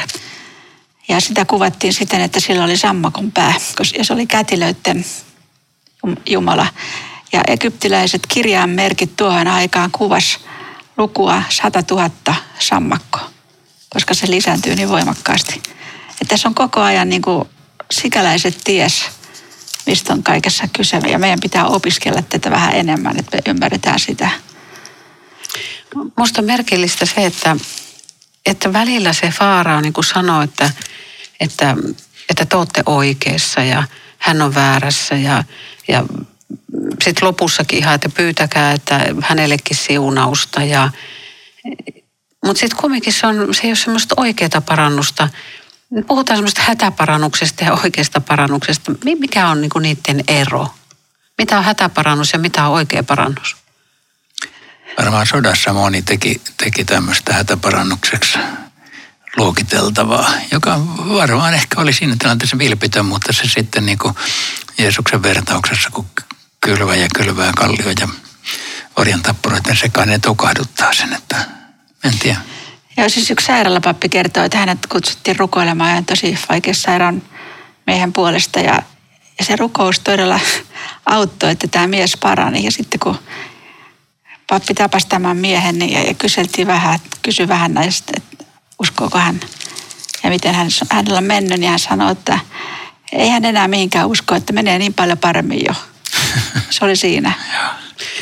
ja 1.07 1.19
sitä 1.19 1.45
kuvattiin 1.45 1.93
siten, 1.93 2.21
että 2.21 2.39
sillä 2.39 2.63
oli 2.63 2.77
sammakon 2.77 3.31
pää, 3.31 3.53
ja 3.97 4.03
se 4.03 4.13
oli 4.13 4.27
kätilöiden 4.27 5.05
Jumala. 6.29 6.67
Ja 7.33 7.41
egyptiläiset 7.47 8.27
kirjainmerkit 8.27 9.15
tuohon 9.15 9.47
aikaan 9.47 9.91
kuvas 9.91 10.39
lukua 10.97 11.43
100 11.49 11.83
000 11.91 12.09
sammakko, 12.59 13.19
koska 13.89 14.13
se 14.13 14.29
lisääntyy 14.29 14.75
niin 14.75 14.89
voimakkaasti. 14.89 15.61
Että 16.09 16.25
tässä 16.27 16.47
on 16.47 16.55
koko 16.55 16.81
ajan 16.81 17.09
niin 17.09 17.21
kuin 17.21 17.49
sikäläiset 17.91 18.61
ties, 18.63 19.05
mistä 19.85 20.13
on 20.13 20.23
kaikessa 20.23 20.67
kyse. 20.73 20.97
Ja 20.97 21.19
meidän 21.19 21.39
pitää 21.39 21.65
opiskella 21.65 22.21
tätä 22.21 22.51
vähän 22.51 22.75
enemmän, 22.75 23.19
että 23.19 23.37
me 23.37 23.51
ymmärretään 23.51 23.99
sitä. 23.99 24.29
Minusta 25.95 26.41
on 26.41 26.45
merkillistä 26.45 27.05
se, 27.05 27.25
että, 27.25 27.55
että 28.45 28.73
välillä 28.73 29.13
se 29.13 29.31
Faara 29.31 29.81
niin 29.81 29.93
kuin 29.93 30.05
sanoo, 30.05 30.41
että 30.41 30.71
että, 31.39 31.75
että 32.29 32.45
te 32.45 32.57
olette 32.57 32.83
oikeassa 32.85 33.63
ja 33.63 33.83
hän 34.17 34.41
on 34.41 34.55
väärässä 34.55 35.15
ja, 35.15 35.43
ja 35.87 36.03
sitten 37.03 37.27
lopussakin 37.27 37.79
ihan, 37.79 37.95
että 37.95 38.09
pyytäkää, 38.09 38.71
että 38.71 39.05
hänellekin 39.21 39.77
siunausta. 39.77 40.63
Ja, 40.63 40.91
mutta 42.45 42.59
sitten 42.59 42.79
kumminkin 42.79 43.13
se, 43.13 43.27
on, 43.27 43.53
se 43.53 43.61
ei 43.63 43.69
ole 43.69 43.75
semmoista 43.75 44.15
oikeaa 44.17 44.61
parannusta. 44.65 45.29
Puhutaan 46.07 46.37
semmoista 46.37 46.61
hätäparannuksesta 46.61 47.63
ja 47.63 47.73
oikeasta 47.73 48.21
parannuksesta. 48.21 48.91
Mikä 49.19 49.47
on 49.47 49.61
niinku 49.61 49.79
niiden 49.79 50.23
ero? 50.27 50.67
Mitä 51.37 51.57
on 51.57 51.63
hätäparannus 51.63 52.33
ja 52.33 52.39
mitä 52.39 52.67
on 52.67 52.73
oikea 52.73 53.03
parannus? 53.03 53.57
Varmaan 54.97 55.27
sodassa 55.27 55.73
moni 55.73 56.01
teki, 56.01 56.41
teki 56.57 56.85
tämmöistä 56.85 57.33
hätäparannukseksi 57.33 58.37
luokiteltavaa, 59.37 60.31
joka 60.51 60.79
varmaan 60.97 61.53
ehkä 61.53 61.81
oli 61.81 61.93
siinä 61.93 62.15
tilanteessa 62.19 62.57
vilpitön, 62.57 63.05
mutta 63.05 63.33
se 63.33 63.43
sitten 63.47 63.85
niin 63.85 63.97
kuin 63.97 64.15
Jeesuksen 64.77 65.23
vertauksessa, 65.23 65.89
kun 65.89 66.05
kylvä 66.61 66.95
ja 66.95 67.07
kylvää 67.15 67.51
kallio 67.57 67.89
ja 67.99 68.07
orjan 68.95 69.21
tappuroiden 69.21 69.77
sekaan, 69.77 70.07
ne 70.07 70.19
tukahduttaa 70.19 70.93
sen, 70.93 71.13
että 71.13 71.37
en 72.03 72.19
tiedä. 72.19 72.37
Joo, 72.97 73.09
siis 73.09 73.31
yksi 73.31 73.45
sairaalapappi 73.45 74.09
kertoo, 74.09 74.43
että 74.43 74.57
hänet 74.57 74.87
kutsuttiin 74.89 75.39
rukoilemaan 75.39 75.95
ja 75.95 76.01
tosi 76.01 76.39
vaikeassa 76.49 76.81
sairaan 76.81 77.21
miehen 77.87 78.13
puolesta 78.13 78.59
ja, 78.59 78.81
ja 79.39 79.45
se 79.45 79.55
rukous 79.55 79.99
todella 79.99 80.39
auttoi, 81.05 81.51
että 81.51 81.67
tämä 81.67 81.87
mies 81.87 82.17
parani 82.17 82.65
ja 82.65 82.71
sitten 82.71 82.99
kun 82.99 83.19
pappi 84.47 84.73
tapasi 84.73 85.07
tämän 85.07 85.37
miehen 85.37 85.79
niin, 85.79 85.93
ja, 85.93 86.03
ja 86.03 86.13
kyseltiin 86.13 86.67
vähän, 86.67 86.99
kysyi 87.21 87.47
vähän 87.47 87.73
näistä, 87.73 88.13
että 88.17 88.36
uskooko 88.79 89.17
hän 89.17 89.39
ja 90.23 90.29
miten 90.29 90.55
hän, 90.55 90.67
hänellä 90.91 91.17
on 91.17 91.23
mennyt, 91.23 91.59
niin 91.59 91.69
hän 91.69 91.79
sanoi, 91.79 92.11
että 92.11 92.39
ei 93.11 93.29
hän 93.29 93.45
enää 93.45 93.67
mihinkään 93.67 94.07
usko, 94.07 94.35
että 94.35 94.53
menee 94.53 94.79
niin 94.79 94.93
paljon 94.93 95.17
paremmin 95.17 95.61
jo. 95.67 95.73
Se 96.69 96.85
oli 96.85 96.95
siinä. 96.95 97.33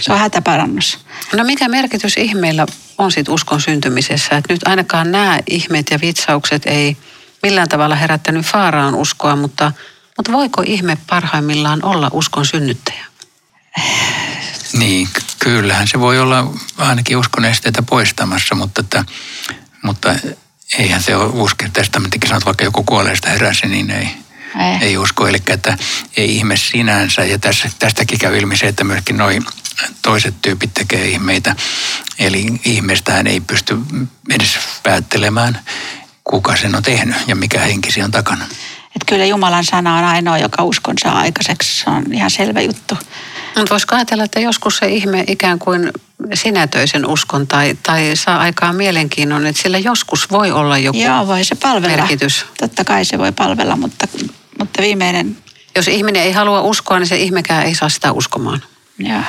Se 0.01 0.13
on 0.13 0.19
hätäparannus. 0.19 1.00
No 1.33 1.43
mikä 1.43 1.67
merkitys 1.67 2.17
ihmeillä 2.17 2.65
on 2.97 3.12
sitten 3.12 3.33
uskon 3.33 3.62
syntymisessä? 3.62 4.38
Että 4.38 4.53
nyt 4.53 4.67
ainakaan 4.67 5.12
nämä 5.12 5.39
ihmeet 5.50 5.91
ja 5.91 6.01
vitsaukset 6.01 6.65
ei 6.65 6.97
millään 7.43 7.69
tavalla 7.69 7.95
herättänyt 7.95 8.45
Faaraan 8.45 8.95
uskoa, 8.95 9.35
mutta, 9.35 9.71
mutta 10.17 10.31
voiko 10.31 10.63
ihme 10.65 10.97
parhaimmillaan 11.09 11.85
olla 11.85 12.09
uskon 12.13 12.45
synnyttäjä? 12.45 13.05
Niin, 14.74 15.09
kyllähän 15.39 15.88
se 15.88 16.00
voi 16.00 16.19
olla 16.19 16.53
ainakin 16.77 17.17
uskon 17.17 17.45
esteitä 17.45 17.81
poistamassa, 17.81 18.55
mutta, 18.55 18.81
että, 18.81 19.05
mutta 19.83 20.15
eihän 20.77 21.03
se 21.03 21.15
ole 21.15 21.25
uusi 21.25 21.55
testamenttikin 21.74 22.27
sanoo, 22.27 22.38
että 22.38 22.45
vaikka 22.45 22.63
joku 22.63 22.84
kuolleesta 22.84 23.29
heräsi, 23.29 23.67
niin 23.67 23.91
ei, 23.91 24.10
ei. 24.60 24.77
ei 24.81 24.98
usko. 24.98 25.27
Eli 25.27 25.41
että 25.48 25.77
ei 26.17 26.36
ihme 26.36 26.57
sinänsä. 26.57 27.24
Ja 27.24 27.39
tässä, 27.39 27.69
tästäkin 27.79 28.19
käy 28.19 28.38
ilmi 28.38 28.57
se, 28.57 28.67
että 28.67 28.84
myöskin 28.84 29.17
noin 29.17 29.45
toiset 30.01 30.36
tyypit 30.41 30.74
tekee 30.74 31.07
ihmeitä. 31.07 31.55
Eli 32.19 32.45
ihmeestähän 32.65 33.27
ei 33.27 33.39
pysty 33.39 33.77
edes 34.29 34.57
päättelemään, 34.84 35.60
kuka 36.24 36.55
sen 36.55 36.75
on 36.75 36.84
tehnyt 36.84 37.15
ja 37.27 37.36
mikä 37.36 37.60
henki 37.60 38.01
on 38.01 38.12
takana. 38.12 38.45
Että 38.95 39.05
kyllä 39.05 39.25
Jumalan 39.25 39.65
sana 39.65 39.98
on 39.98 40.03
ainoa, 40.03 40.38
joka 40.38 40.63
uskon 40.63 40.95
saa 41.03 41.19
aikaiseksi. 41.19 41.79
Se 41.79 41.89
on 41.89 42.13
ihan 42.13 42.31
selvä 42.31 42.62
juttu. 42.62 42.98
Mutta 43.55 43.71
voisiko 43.71 43.95
ajatella, 43.95 44.24
että 44.24 44.39
joskus 44.39 44.77
se 44.77 44.88
ihme 44.88 45.24
ikään 45.27 45.59
kuin 45.59 45.91
sinätöisen 46.33 47.05
uskon 47.05 47.47
tai, 47.47 47.77
tai 47.83 48.12
saa 48.15 48.39
aikaan 48.39 48.75
mielenkiinnon, 48.75 49.45
että 49.45 49.62
sillä 49.62 49.77
joskus 49.77 50.31
voi 50.31 50.51
olla 50.51 50.77
joku 50.77 51.00
Joo, 51.00 51.27
voi 51.27 51.43
se 51.43 51.55
palvella. 51.55 51.97
merkitys. 51.97 52.45
Totta 52.57 52.83
kai 52.83 53.05
se 53.05 53.17
voi 53.17 53.31
palvella, 53.31 53.75
mutta, 53.75 54.07
mutta 54.59 54.81
viimeinen... 54.81 55.38
Jos 55.75 55.88
ihminen 55.88 56.24
ei 56.24 56.31
halua 56.31 56.62
uskoa, 56.62 57.00
niin 57.00 57.07
se 57.07 57.17
ihmekään 57.17 57.65
ei 57.65 57.75
saa 57.75 57.89
sitä 57.89 58.12
uskomaan. 58.12 58.62
Joo. 59.00 59.21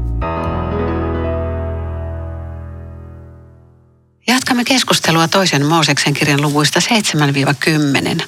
Jatkamme 4.55 4.75
keskustelua 4.75 5.29
toisen 5.29 5.67
Mooseksen 5.67 6.15
kirjan 6.15 6.43
luvuista 6.43 6.81
7-10. 8.21 8.25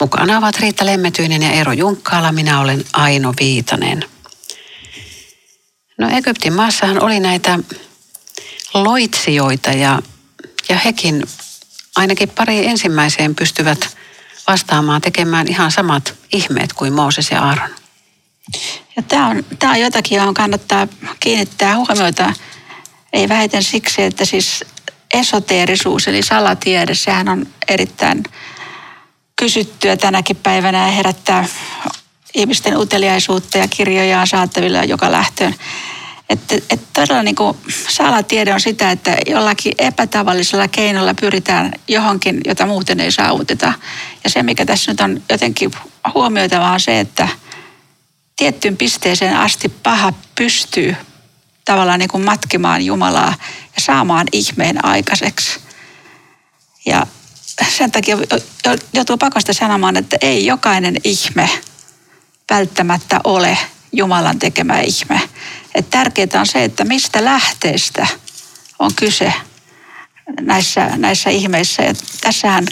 Mukana 0.00 0.38
ovat 0.38 0.56
Riitta 0.56 0.86
Lemmetyinen 0.86 1.42
ja 1.42 1.50
Eero 1.50 1.72
Junkkaala. 1.72 2.32
Minä 2.32 2.60
olen 2.60 2.84
Aino 2.92 3.34
Viitanen. 3.40 4.04
No 5.98 6.08
Egyptin 6.08 6.52
maassahan 6.52 7.02
oli 7.02 7.20
näitä 7.20 7.58
loitsijoita 8.74 9.70
ja, 9.70 10.02
ja 10.68 10.78
hekin 10.78 11.26
ainakin 11.96 12.28
pari 12.28 12.66
ensimmäiseen 12.66 13.34
pystyvät 13.34 13.96
vastaamaan 14.46 15.00
tekemään 15.00 15.48
ihan 15.48 15.70
samat 15.70 16.14
ihmeet 16.32 16.72
kuin 16.72 16.92
Mooses 16.92 17.30
ja 17.30 17.42
Aaron. 17.42 17.70
Ja 18.96 19.02
tämä, 19.02 19.28
on, 19.28 19.44
tämä 19.58 19.72
on 19.72 19.80
jotakin, 19.80 20.16
johon 20.16 20.34
kannattaa 20.34 20.88
kiinnittää 21.20 21.76
huomiota. 21.76 22.32
Ei 23.12 23.28
vähiten 23.28 23.62
siksi, 23.62 24.02
että 24.02 24.24
siis 24.24 24.64
esoteerisuus 25.14 26.08
eli 26.08 26.22
salatiede, 26.22 26.94
sehän 26.94 27.28
on 27.28 27.46
erittäin 27.68 28.22
kysyttyä 29.36 29.96
tänäkin 29.96 30.36
päivänä 30.36 30.78
ja 30.78 30.92
herättää 30.92 31.48
ihmisten 32.34 32.76
uteliaisuutta 32.76 33.58
ja 33.58 33.68
kirjoja 33.68 34.20
on 34.20 34.26
saatavilla 34.26 34.84
joka 34.84 35.12
lähtöön. 35.12 35.54
Että, 36.30 36.54
että 36.54 36.86
todella 36.92 37.22
niin 37.22 37.34
kuin 37.34 37.56
salatiede 37.88 38.54
on 38.54 38.60
sitä, 38.60 38.90
että 38.90 39.16
jollakin 39.26 39.72
epätavallisella 39.78 40.68
keinolla 40.68 41.14
pyritään 41.14 41.72
johonkin, 41.88 42.40
jota 42.46 42.66
muuten 42.66 43.00
ei 43.00 43.12
saavuteta. 43.12 43.72
Ja 44.24 44.30
se, 44.30 44.42
mikä 44.42 44.66
tässä 44.66 44.92
nyt 44.92 45.00
on 45.00 45.22
jotenkin 45.30 45.70
huomioitavaa, 46.14 46.72
on 46.72 46.80
se, 46.80 47.00
että 47.00 47.28
tiettyyn 48.36 48.76
pisteeseen 48.76 49.36
asti 49.36 49.68
paha 49.68 50.12
pystyy 50.34 50.96
tavallaan 51.64 51.98
niin 51.98 52.08
kuin 52.08 52.24
matkimaan 52.24 52.82
Jumalaa 52.82 53.34
ja 53.76 53.82
saamaan 53.82 54.26
ihmeen 54.32 54.84
aikaiseksi. 54.84 55.60
Ja 56.86 57.06
sen 57.68 57.90
takia 57.90 58.16
joutuu 58.92 59.16
pakosta 59.16 59.52
sanomaan, 59.52 59.96
että 59.96 60.16
ei 60.20 60.46
jokainen 60.46 60.96
ihme 61.04 61.50
välttämättä 62.50 63.20
ole 63.24 63.58
Jumalan 63.92 64.38
tekemä 64.38 64.80
ihme. 64.80 65.20
Et 65.74 65.90
tärkeää 65.90 66.40
on 66.40 66.46
se, 66.46 66.64
että 66.64 66.84
mistä 66.84 67.24
lähteestä 67.24 68.06
on 68.78 68.94
kyse 68.94 69.32
näissä, 70.40 70.90
näissä 70.96 71.30
ihmeissä. 71.30 71.82
Ja 71.82 71.94
tässähän 72.20 72.66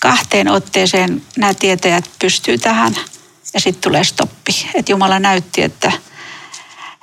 kahteen 0.00 0.48
otteeseen 0.48 1.22
nämä 1.36 1.54
tietäjät 1.54 2.10
pystyy 2.18 2.58
tähän 2.58 2.94
ja 3.54 3.60
sitten 3.60 3.82
tulee 3.82 4.04
stoppi. 4.04 4.52
Et 4.74 4.88
Jumala 4.88 5.18
näytti, 5.18 5.62
että, 5.62 5.92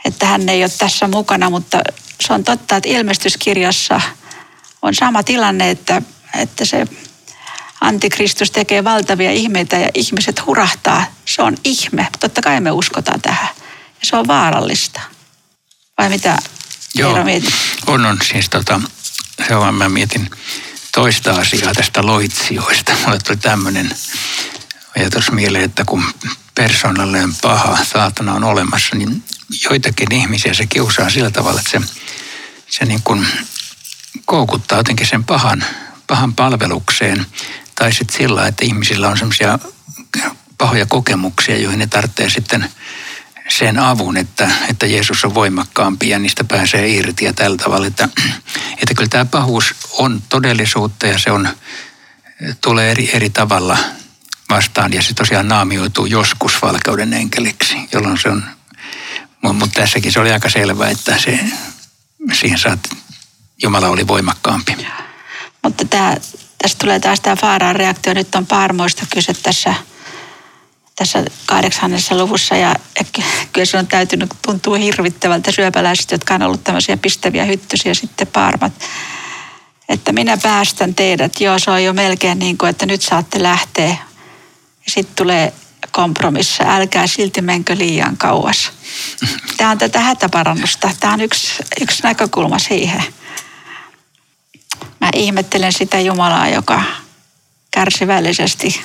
että 0.05 0.25
hän 0.25 0.49
ei 0.49 0.63
ole 0.63 0.71
tässä 0.77 1.07
mukana, 1.07 1.49
mutta 1.49 1.81
se 2.21 2.33
on 2.33 2.43
totta, 2.43 2.75
että 2.75 2.89
ilmestyskirjassa 2.89 4.01
on 4.81 4.95
sama 4.95 5.23
tilanne, 5.23 5.69
että, 5.69 6.01
että 6.35 6.65
se 6.65 6.87
antikristus 7.81 8.51
tekee 8.51 8.83
valtavia 8.83 9.31
ihmeitä 9.31 9.77
ja 9.77 9.89
ihmiset 9.93 10.45
hurahtaa. 10.45 11.05
Se 11.25 11.41
on 11.41 11.57
ihme. 11.63 12.07
Totta 12.19 12.41
kai 12.41 12.61
me 12.61 12.71
uskotaan 12.71 13.21
tähän. 13.21 13.49
Ja 14.01 14.05
se 14.05 14.15
on 14.15 14.27
vaarallista. 14.27 15.01
Vai 15.97 16.09
mitä 16.09 16.37
Joo, 16.95 17.17
on, 17.87 18.05
on. 18.05 18.17
Siis 18.31 18.49
tota, 18.49 18.81
se 19.47 19.55
on, 19.55 19.75
mä 19.75 19.89
mietin 19.89 20.29
toista 20.91 21.31
asiaa 21.31 21.73
tästä 21.73 22.05
loitsijoista. 22.05 22.93
Mulle 23.05 23.19
tuli 23.19 23.37
tämmöinen 23.37 23.95
ajatus 24.97 25.31
mieleen, 25.31 25.63
että 25.63 25.83
kun 25.85 26.03
persoonalleen 26.55 27.35
paha 27.41 27.85
saatana 27.85 28.33
on 28.33 28.43
olemassa, 28.43 28.95
niin 28.95 29.23
joitakin 29.63 30.11
ihmisiä 30.11 30.53
se 30.53 30.65
kiusaa 30.65 31.09
sillä 31.09 31.31
tavalla, 31.31 31.59
että 31.59 31.71
se, 31.71 31.81
se 32.67 32.85
niin 32.85 33.01
kuin 33.03 33.27
koukuttaa 34.25 34.77
jotenkin 34.77 35.07
sen 35.07 35.23
pahan, 35.23 35.65
pahan 36.07 36.33
palvelukseen. 36.33 37.25
Tai 37.75 37.93
sitten 37.93 38.17
sillä, 38.17 38.47
että 38.47 38.65
ihmisillä 38.65 39.09
on 39.09 39.17
semmoisia 39.17 39.59
pahoja 40.57 40.85
kokemuksia, 40.85 41.57
joihin 41.57 41.79
ne 41.79 41.87
tarvitsee 41.87 42.29
sitten 42.29 42.69
sen 43.49 43.79
avun, 43.79 44.17
että, 44.17 44.51
että 44.69 44.85
Jeesus 44.85 45.25
on 45.25 45.33
voimakkaampi 45.33 46.09
ja 46.09 46.19
niistä 46.19 46.43
pääsee 46.43 46.89
irti 46.89 47.25
ja 47.25 47.33
tällä 47.33 47.57
tavalla. 47.57 47.87
Että, 47.87 48.09
että 48.71 48.93
kyllä 48.95 49.09
tämä 49.09 49.25
pahuus 49.25 49.75
on 49.91 50.21
todellisuutta 50.29 51.07
ja 51.07 51.19
se 51.19 51.31
on, 51.31 51.49
tulee 52.61 52.91
eri, 52.91 53.09
eri 53.13 53.29
tavalla 53.29 53.77
vastaan 54.49 54.93
ja 54.93 55.01
se 55.01 55.13
tosiaan 55.13 55.47
naamioituu 55.47 56.05
joskus 56.05 56.61
valkeuden 56.61 57.13
enkeliksi, 57.13 57.77
jolloin 57.91 58.17
se 58.17 58.29
on, 58.29 58.43
mutta 59.53 59.81
tässäkin 59.81 60.11
se 60.11 60.19
oli 60.19 60.31
aika 60.31 60.49
selvää, 60.49 60.89
että 60.89 61.17
se, 61.17 61.39
siihen 62.33 62.57
saat, 62.59 62.79
Jumala 63.63 63.87
oli 63.87 64.07
voimakkaampi. 64.07 64.87
Mutta 65.63 65.85
tämä, 65.85 66.17
tästä 66.61 66.79
tulee 66.79 66.99
taas 66.99 67.19
tämä 67.19 67.35
Faaraan 67.35 67.75
reaktio. 67.75 68.13
Nyt 68.13 68.35
on 68.35 68.45
paarmoista 68.45 69.05
kyse 69.13 69.33
tässä, 69.33 69.73
tässä 70.95 71.23
kahdeksannessa 71.45 72.17
luvussa 72.17 72.55
ja 72.55 72.75
kyllä 73.53 73.65
se 73.65 73.77
on 73.77 73.87
täytynyt 73.87 74.29
tuntua 74.41 74.77
hirvittävältä 74.77 75.51
syöpäläisistä, 75.51 76.13
jotka 76.13 76.33
on 76.33 76.41
ollut 76.41 76.63
tämmöisiä 76.63 76.97
pistäviä 76.97 77.45
hyttysiä 77.45 77.93
sitten 77.93 78.27
paarmat. 78.27 78.73
Että 79.89 80.11
minä 80.11 80.37
päästän 80.37 80.95
teidät. 80.95 81.41
Joo, 81.41 81.59
se 81.59 81.71
on 81.71 81.83
jo 81.83 81.93
melkein 81.93 82.39
niin 82.39 82.57
kuin, 82.57 82.69
että 82.69 82.85
nyt 82.85 83.01
saatte 83.01 83.43
lähteä. 83.43 83.97
Ja 84.85 84.91
sitten 84.91 85.15
tulee 85.15 85.53
kompromissa, 85.95 86.63
älkää 86.67 87.07
silti 87.07 87.41
menkö 87.41 87.77
liian 87.77 88.17
kauas. 88.17 88.71
Tämä 89.57 89.71
on 89.71 89.77
tätä 89.77 89.99
hätäparannusta. 89.99 90.91
Tämä 90.99 91.13
on 91.13 91.21
yksi, 91.21 91.63
yksi 91.81 92.03
näkökulma 92.03 92.59
siihen. 92.59 93.03
Mä 95.01 95.09
ihmettelen 95.13 95.73
sitä 95.73 95.99
Jumalaa, 95.99 96.49
joka 96.49 96.83
kärsivällisesti 97.71 98.81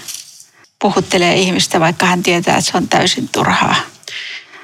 puhuttelee 0.79 1.37
ihmistä, 1.37 1.81
vaikka 1.81 2.07
hän 2.07 2.23
tietää, 2.23 2.57
että 2.57 2.71
se 2.71 2.77
on 2.77 2.89
täysin 2.89 3.29
turhaa. 3.29 3.75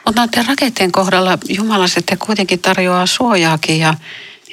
Mutta 0.06 0.20
näiden 0.20 0.46
rakenteen 0.46 0.92
kohdalla 0.92 1.38
Jumala 1.48 1.88
sitten 1.88 2.18
kuitenkin 2.18 2.58
tarjoaa 2.58 3.06
suojaakin 3.06 3.78
ja, 3.78 3.94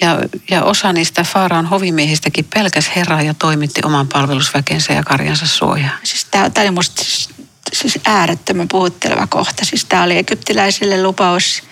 ja, 0.01 0.19
ja 0.51 0.63
osa 0.63 0.93
niistä 0.93 1.23
Faaraan 1.23 1.65
hovimiehistäkin 1.65 2.45
pelkäs 2.53 2.91
Herraa 2.95 3.21
ja 3.21 3.33
toimitti 3.33 3.81
oman 3.85 4.07
palvelusväkensä 4.07 4.93
ja 4.93 5.03
karjansa 5.03 5.47
suojaa. 5.47 5.97
Siis 6.03 6.25
tämä 6.25 6.49
oli 6.57 6.71
musta 6.71 7.03
siis, 7.03 7.32
siis 7.73 7.99
äärettömän 8.05 8.67
puhutteleva 8.67 9.27
kohta. 9.27 9.65
Siis 9.65 9.85
tämä 9.85 10.03
oli 10.03 10.17
egyptiläisille 10.17 11.03
lupaus 11.03 11.63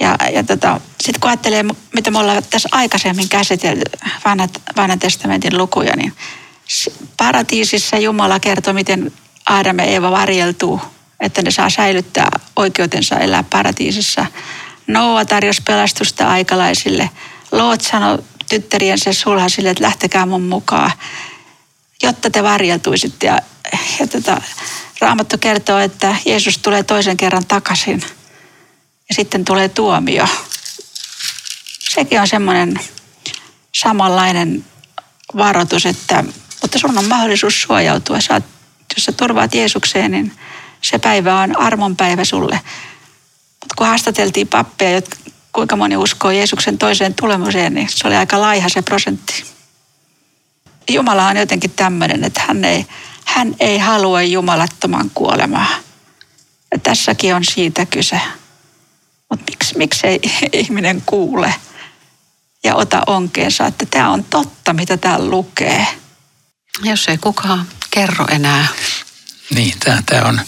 ja, 0.00 0.16
ja 0.32 0.44
tota, 0.44 0.80
sitten 1.00 1.20
kun 1.20 1.30
ajattelee, 1.30 1.64
mitä 1.94 2.10
me 2.10 2.18
ollaan 2.18 2.42
tässä 2.50 2.68
aikaisemmin 2.72 3.28
käsitelty 3.28 3.84
vanhat, 4.24 4.62
vanhan 4.76 4.98
testamentin 4.98 5.58
lukuja, 5.58 5.96
niin 5.96 6.12
paratiisissa 7.16 7.96
Jumala 7.96 8.40
kertoo, 8.40 8.72
miten 8.72 9.12
Aadam 9.46 9.78
ja 9.78 9.84
Eeva 9.84 10.10
varjeltuu, 10.10 10.80
että 11.20 11.42
ne 11.42 11.50
saa 11.50 11.70
säilyttää 11.70 12.40
oikeutensa 12.56 13.18
elää 13.18 13.44
paratiisissa. 13.50 14.26
Noa 14.86 15.24
tarjosi 15.24 15.62
pelastusta 15.62 16.28
aikalaisille. 16.28 17.10
Loot 17.52 17.80
sanoi 17.80 18.18
tyttäriensä 18.48 19.12
sulhasille, 19.12 19.70
että 19.70 19.84
lähtekää 19.84 20.26
mun 20.26 20.42
mukaan, 20.42 20.92
jotta 22.02 22.30
te 22.30 22.42
varjeltuisitte. 22.42 23.26
Ja, 23.26 23.38
ja 24.00 24.06
tota, 24.06 24.40
Raamattu 25.00 25.38
kertoo, 25.38 25.78
että 25.78 26.16
Jeesus 26.24 26.58
tulee 26.58 26.82
toisen 26.82 27.16
kerran 27.16 27.46
takaisin– 27.46 28.02
ja 29.08 29.14
sitten 29.14 29.44
tulee 29.44 29.68
tuomio. 29.68 30.28
Sekin 31.78 32.20
on 32.20 32.28
semmoinen 32.28 32.80
samanlainen 33.74 34.64
varoitus, 35.36 35.86
että 35.86 36.24
mutta 36.62 36.78
sun 36.78 36.98
on 36.98 37.04
mahdollisuus 37.04 37.62
suojautua. 37.62 38.20
Sä 38.20 38.40
jos 38.96 39.04
sä 39.04 39.12
turvaat 39.12 39.54
Jeesukseen, 39.54 40.10
niin 40.10 40.32
se 40.82 40.98
päivä 40.98 41.40
on 41.40 41.58
armon 41.58 41.96
päivä 41.96 42.24
sulle. 42.24 42.60
Mutta 43.50 43.74
kun 43.78 43.86
haastateltiin 43.86 44.48
pappeja, 44.48 44.90
jotka, 44.90 45.16
kuinka 45.52 45.76
moni 45.76 45.96
uskoo 45.96 46.30
Jeesuksen 46.30 46.78
toiseen 46.78 47.14
tulemuseen, 47.14 47.74
niin 47.74 47.88
se 47.90 48.06
oli 48.06 48.16
aika 48.16 48.40
laiha 48.40 48.68
se 48.68 48.82
prosentti. 48.82 49.44
Jumala 50.90 51.26
on 51.26 51.36
jotenkin 51.36 51.70
tämmöinen, 51.70 52.24
että 52.24 52.42
hän 52.48 52.64
ei, 52.64 52.86
hän 53.24 53.54
ei 53.60 53.78
halua 53.78 54.22
jumalattoman 54.22 55.10
kuolemaa. 55.14 55.68
Ja 56.72 56.78
tässäkin 56.78 57.34
on 57.34 57.44
siitä 57.44 57.86
kyse. 57.86 58.20
Mutta 59.30 59.44
miksi, 59.50 59.78
miksi 59.78 60.06
ei 60.06 60.20
ihminen 60.52 61.02
kuule 61.06 61.54
ja 62.64 62.74
ota 62.74 63.02
onkeensa, 63.06 63.66
että 63.66 63.86
tämä 63.86 64.10
on 64.10 64.24
totta, 64.24 64.72
mitä 64.72 64.96
täällä 64.96 65.30
lukee. 65.30 65.86
Jos 66.82 67.08
ei 67.08 67.18
kukaan 67.18 67.68
kerro 67.90 68.26
enää. 68.30 68.66
Niin, 69.54 69.74
tämä 70.06 70.28
on 70.28 70.40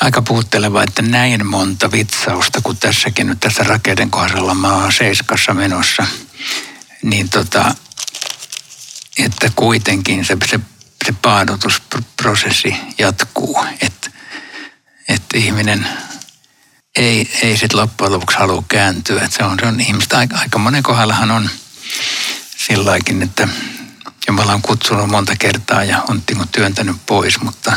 aika 0.00 0.22
puhutteleva, 0.22 0.82
että 0.82 1.02
näin 1.02 1.46
monta 1.46 1.92
vitsausta, 1.92 2.60
kun 2.60 2.76
tässäkin 2.76 3.26
nyt 3.26 3.40
tässä 3.40 3.62
rakeiden 3.62 4.10
kohdalla 4.10 4.54
maa 4.54 4.90
seiskassa 4.90 5.54
menossa, 5.54 6.06
niin 7.02 7.28
tota, 7.28 7.74
että 9.18 9.50
kuitenkin 9.56 10.24
se, 10.24 10.36
se, 10.50 10.60
se 11.08 11.14
paadotusprosessi 11.22 12.76
jatkuu, 12.98 13.64
että, 13.80 14.10
että 15.08 15.38
ihminen 15.38 15.88
ei, 16.96 17.30
ei 17.42 17.56
sitten 17.56 17.80
loppujen 17.80 18.12
lopuksi 18.12 18.38
halua 18.38 18.64
kääntyä. 18.68 19.24
Et 19.24 19.32
se 19.32 19.44
on, 19.44 19.58
se 19.60 19.66
on 19.66 19.80
ihmistä, 19.80 20.18
aika, 20.18 20.38
aika 20.38 20.58
monen 20.58 20.82
kohdallahan 20.82 21.30
on 21.30 21.50
silläkin, 22.56 23.22
että 23.22 23.48
Jumala 24.26 24.52
on 24.52 24.62
kutsunut 24.62 25.10
monta 25.10 25.36
kertaa 25.38 25.84
ja 25.84 26.02
on 26.08 26.22
niin 26.28 26.48
työntänyt 26.52 26.96
pois, 27.06 27.40
mutta 27.40 27.72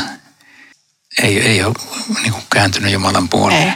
ei, 1.22 1.40
ei 1.40 1.64
ole 1.64 1.74
niin 2.22 2.32
kuin 2.32 2.44
kääntynyt 2.50 2.92
Jumalan 2.92 3.28
puoleen. 3.28 3.68
Ei. 3.68 3.74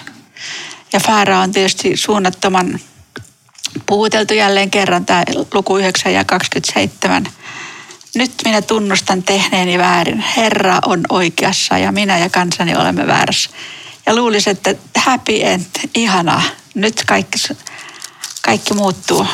Ja 0.92 1.00
Faara 1.00 1.40
on 1.40 1.52
tietysti 1.52 1.96
suunnattoman 1.96 2.80
puhuteltu 3.86 4.34
jälleen 4.34 4.70
kerran, 4.70 5.06
tämä 5.06 5.24
luku 5.54 5.78
9 5.78 6.12
ja 6.12 6.24
27. 6.24 7.26
Nyt 8.14 8.32
minä 8.44 8.62
tunnustan 8.62 9.22
tehneeni 9.22 9.78
väärin. 9.78 10.24
Herra 10.36 10.78
on 10.86 11.00
oikeassa 11.08 11.78
ja 11.78 11.92
minä 11.92 12.18
ja 12.18 12.30
kansani 12.30 12.76
olemme 12.76 13.06
väärässä. 13.06 13.50
Ja 14.06 14.14
luulisin, 14.14 14.50
että 14.50 14.74
happy 14.96 15.42
end, 15.42 15.66
ihanaa. 15.94 16.42
Nyt 16.74 17.02
kaikki, 17.06 17.38
kaikki 18.42 18.74
muuttuu. 18.74 19.26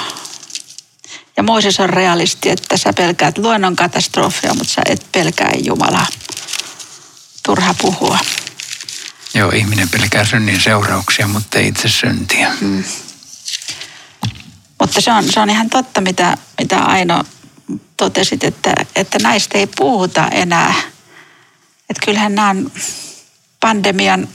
Ja 1.37 1.43
Mooses 1.43 1.81
on 1.81 1.91
realisti, 1.91 2.51
että 2.51 2.77
sä 2.77 2.93
pelkäät 2.93 3.39
luonnonkatastrofia, 3.39 4.55
mutta 4.55 4.73
sä 4.73 4.83
et 4.89 5.07
pelkää 5.13 5.53
Jumalaa. 5.63 6.07
Turha 7.43 7.75
puhua. 7.75 8.19
Joo, 9.35 9.51
ihminen 9.51 9.89
pelkää 9.89 10.25
synnin 10.25 10.61
seurauksia, 10.61 11.29
mutta 11.29 11.59
ei 11.59 11.69
itse 11.69 11.89
syntiä. 11.89 12.53
Mm. 12.61 12.85
Mutta 14.81 15.01
se 15.01 15.13
on, 15.13 15.33
se 15.33 15.41
on 15.41 15.51
ihan 15.51 15.71
totta, 15.71 16.01
mitä, 16.01 16.37
mitä 16.59 16.79
Aino 16.79 17.25
totesit, 17.97 18.45
että, 18.45 18.75
että 18.97 19.19
näistä 19.23 19.59
ei 19.59 19.67
puhuta 19.67 20.29
enää. 20.29 20.75
Että 21.91 22.05
kyllähän 22.05 22.35
nämä 22.35 22.51
on 22.51 22.73
pandemian 23.61 24.29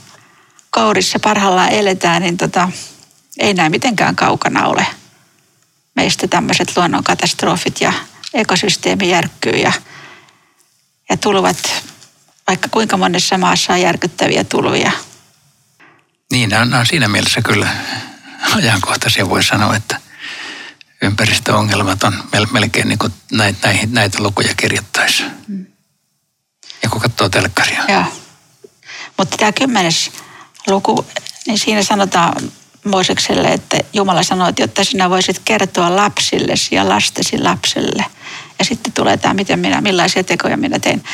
kourissa 0.70 1.18
parhaillaan 1.18 1.72
eletään, 1.72 2.22
niin 2.22 2.36
tota, 2.36 2.68
ei 3.38 3.54
näin 3.54 3.72
mitenkään 3.72 4.16
kaukana 4.16 4.66
ole 4.66 4.86
meistä 5.96 6.28
tämmöiset 6.28 6.76
luonnonkatastrofit 6.76 7.80
ja 7.80 7.92
ekosysteemi 8.34 9.10
järkkyy 9.10 9.56
ja, 9.56 9.72
ja 11.10 11.16
tulvat, 11.16 11.84
vaikka 12.48 12.68
kuinka 12.68 12.96
monessa 12.96 13.38
maassa 13.38 13.72
on 13.72 13.80
järkyttäviä 13.80 14.44
tulvia. 14.44 14.92
Niin, 16.32 16.50
nämä 16.50 16.78
on 16.78 16.86
siinä 16.86 17.08
mielessä 17.08 17.42
kyllä 17.42 17.68
ajankohtaisia 18.56 19.28
voi 19.28 19.42
sanoa, 19.42 19.76
että 19.76 20.00
ympäristöongelmat 21.02 22.04
on 22.04 22.24
melkein 22.52 22.88
niin 22.88 22.98
kuin 22.98 23.12
näitä, 23.32 23.68
näitä, 23.68 23.86
näitä 23.90 24.22
lukuja 24.22 24.54
kirjoittaisi. 24.56 25.22
Mm. 25.48 25.66
Ja 26.82 26.88
kun 26.88 27.00
katsoo 27.00 27.28
telkkaria. 27.28 27.84
Joo. 27.88 28.04
Mutta 29.18 29.36
tämä 29.36 29.52
kymmenes 29.52 30.10
luku, 30.66 31.06
niin 31.46 31.58
siinä 31.58 31.82
sanotaan 31.82 32.52
Moosekselle, 32.84 33.48
että 33.48 33.78
Jumala 33.92 34.22
sanoi, 34.22 34.52
että 34.58 34.84
sinä 34.84 35.10
voisit 35.10 35.40
kertoa 35.44 35.96
lapsillesi 35.96 36.74
ja 36.74 36.88
lastesi 36.88 37.38
lapselle. 37.38 38.04
Ja 38.58 38.64
sitten 38.64 38.92
tulee 38.92 39.16
tämä, 39.16 39.34
miten 39.34 39.58
minä, 39.58 39.80
millaisia 39.80 40.24
tekoja 40.24 40.56
minä 40.56 40.78
tein. 40.78 41.04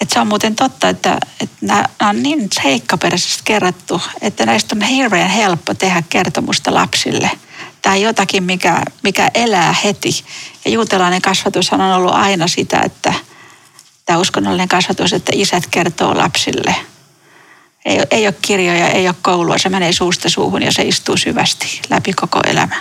Että 0.00 0.14
se 0.14 0.20
on 0.20 0.26
muuten 0.26 0.56
totta, 0.56 0.88
että, 0.88 1.18
että 1.40 1.56
nämä 1.60 1.84
on 2.02 2.22
niin 2.22 2.48
seikkaperäisesti 2.62 3.42
kerrottu, 3.44 4.02
että 4.20 4.46
näistä 4.46 4.76
on 4.76 4.82
hirveän 4.82 5.30
helppo 5.30 5.74
tehdä 5.74 6.02
kertomusta 6.08 6.74
lapsille. 6.74 7.30
Tai 7.86 8.02
jotakin, 8.02 8.44
mikä, 8.44 8.82
mikä 9.02 9.30
elää 9.34 9.74
heti. 9.84 10.24
Ja 10.64 10.70
juutalainen 10.70 11.22
kasvatus 11.22 11.72
on 11.72 11.80
ollut 11.80 12.14
aina 12.14 12.48
sitä, 12.48 12.80
että 12.84 13.14
tämä 14.04 14.18
uskonnollinen 14.18 14.68
kasvatus, 14.68 15.12
että 15.12 15.32
isät 15.34 15.66
kertoo 15.66 16.16
lapsille– 16.16 16.74
ei, 17.86 17.98
ei 18.10 18.26
ole 18.26 18.34
kirjoja, 18.42 18.88
ei 18.88 19.08
ole 19.08 19.16
koulua, 19.22 19.58
se 19.58 19.68
menee 19.68 19.92
suusta 19.92 20.30
suuhun 20.30 20.62
ja 20.62 20.72
se 20.72 20.82
istuu 20.82 21.16
syvästi 21.16 21.80
läpi 21.90 22.12
koko 22.12 22.40
elämä. 22.46 22.76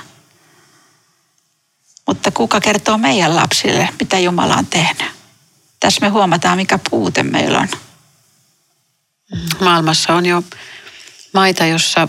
Mutta 2.07 2.31
kuka 2.31 2.61
kertoo 2.61 2.97
meidän 2.97 3.35
lapsille, 3.35 3.89
mitä 3.99 4.19
Jumala 4.19 4.55
on 4.55 4.65
tehnyt? 4.65 5.11
Tässä 5.79 6.01
me 6.01 6.09
huomataan, 6.09 6.57
mikä 6.57 6.79
puute 6.89 7.23
meillä 7.23 7.59
on. 7.59 7.67
Maailmassa 9.59 10.13
on 10.13 10.25
jo 10.25 10.43
maita, 11.33 11.65
jossa 11.65 12.07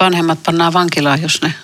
vanhemmat 0.00 0.42
pannaan 0.42 0.72
vankilaan, 0.72 1.22
jos 1.22 1.42
ne 1.42 1.54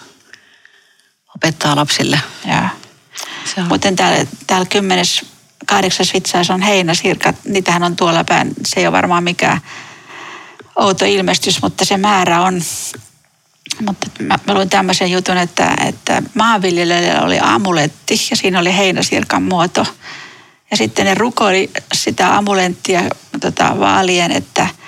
opettaa 1.37 1.77
lapsille. 1.77 2.21
Joo. 2.45 3.67
Mutta 3.69 3.93
täällä, 3.93 4.27
täällä 4.47 4.67
kymmenes, 4.67 5.25
kahdeksas 5.67 6.15
vitsaus 6.15 6.51
on 6.51 6.63
heinäsirkat. 6.63 7.37
Niitähän 7.45 7.83
on 7.83 7.97
tuolla 7.97 8.25
päin. 8.25 8.53
Se 8.67 8.81
ei 8.81 8.87
ole 8.87 8.93
varmaan 8.93 9.25
mikään 9.25 9.61
outo 10.77 11.05
ilmestys, 11.05 11.63
mutta 11.63 11.85
se 11.85 11.97
määrä 11.97 12.41
on 12.43 12.61
mutta 13.87 14.07
mä, 14.19 14.39
mä 14.47 14.55
luin 14.55 14.69
tämmöisen 14.69 15.13
jutun, 15.13 15.37
että, 15.37 15.77
että 15.87 16.23
maanviljelijöillä 16.35 17.23
oli 17.23 17.39
amuletti 17.43 18.15
ja 18.31 18.37
siinä 18.37 18.59
oli 18.59 18.77
heinäsirkan 18.77 19.43
muoto. 19.43 19.87
Ja 20.71 20.77
sitten 20.77 21.07
ne 21.07 21.15
rukoili 21.15 21.71
sitä 21.95 22.37
amulenttia 22.37 23.03
tota, 23.41 23.79
vaalien, 23.79 24.33
että– 24.33 24.67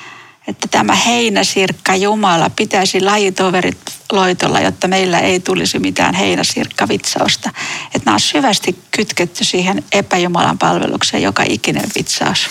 että 0.46 0.68
tämä 0.68 0.94
heinäsirkka 0.94 1.96
Jumala 1.96 2.50
pitäisi 2.50 3.00
lajitoverit 3.00 3.78
loitolla, 4.12 4.61
jotta 4.61 4.88
meillä 4.88 5.18
ei 5.18 5.40
tulisi 5.40 5.78
mitään 5.78 6.14
heinäsirkkavitsausta. 6.14 7.50
Että 7.85 8.02
nämä 8.04 8.14
on 8.14 8.20
syvästi 8.20 8.78
kytketty 8.90 9.44
siihen 9.44 9.85
epäjumalan 9.92 10.59
palvelukseen, 10.59 11.22
joka 11.22 11.42
ikinen 11.48 11.90
vitsaus. 11.98 12.48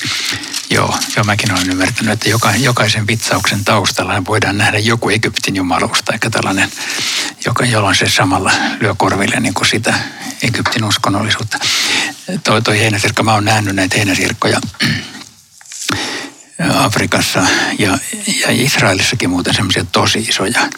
Joo, 0.70 0.96
joo 1.16 1.24
mäkin 1.24 1.52
olen 1.52 1.70
ymmärtänyt, 1.70 2.14
että 2.14 2.30
joka, 2.30 2.56
jokaisen 2.56 3.08
vitsauksen 3.08 3.66
taustalla 3.66 4.26
voidaan 4.28 4.58
nähdä 4.58 4.80
joku 4.80 5.10
Egyptin 5.10 5.56
jumaluus 5.56 6.04
tai 6.06 6.20
tällainen, 6.32 6.72
joka, 7.46 7.66
jolloin 7.66 7.96
se 7.96 8.10
samalla 8.10 8.52
lyö 8.80 8.96
korville 8.98 9.40
niin 9.40 9.54
kuin 9.54 9.68
sitä 9.68 9.94
Egyptin 10.44 10.84
uskonnollisuutta. 10.84 11.60
Toi, 12.44 12.62
toi 12.62 12.80
heinäsirkka, 12.80 13.24
mä 13.24 13.34
oon 13.34 13.46
nähnyt 13.46 13.76
näitä 13.76 13.96
heinäsirkkoja 13.98 14.62
Afrikassa 16.70 17.48
ja, 17.80 17.98
ja 18.42 18.48
Israelissakin 18.50 19.30
muuten 19.30 19.54
semmoisia 19.54 19.86
tosi 19.92 20.20
isoja. 20.20 20.70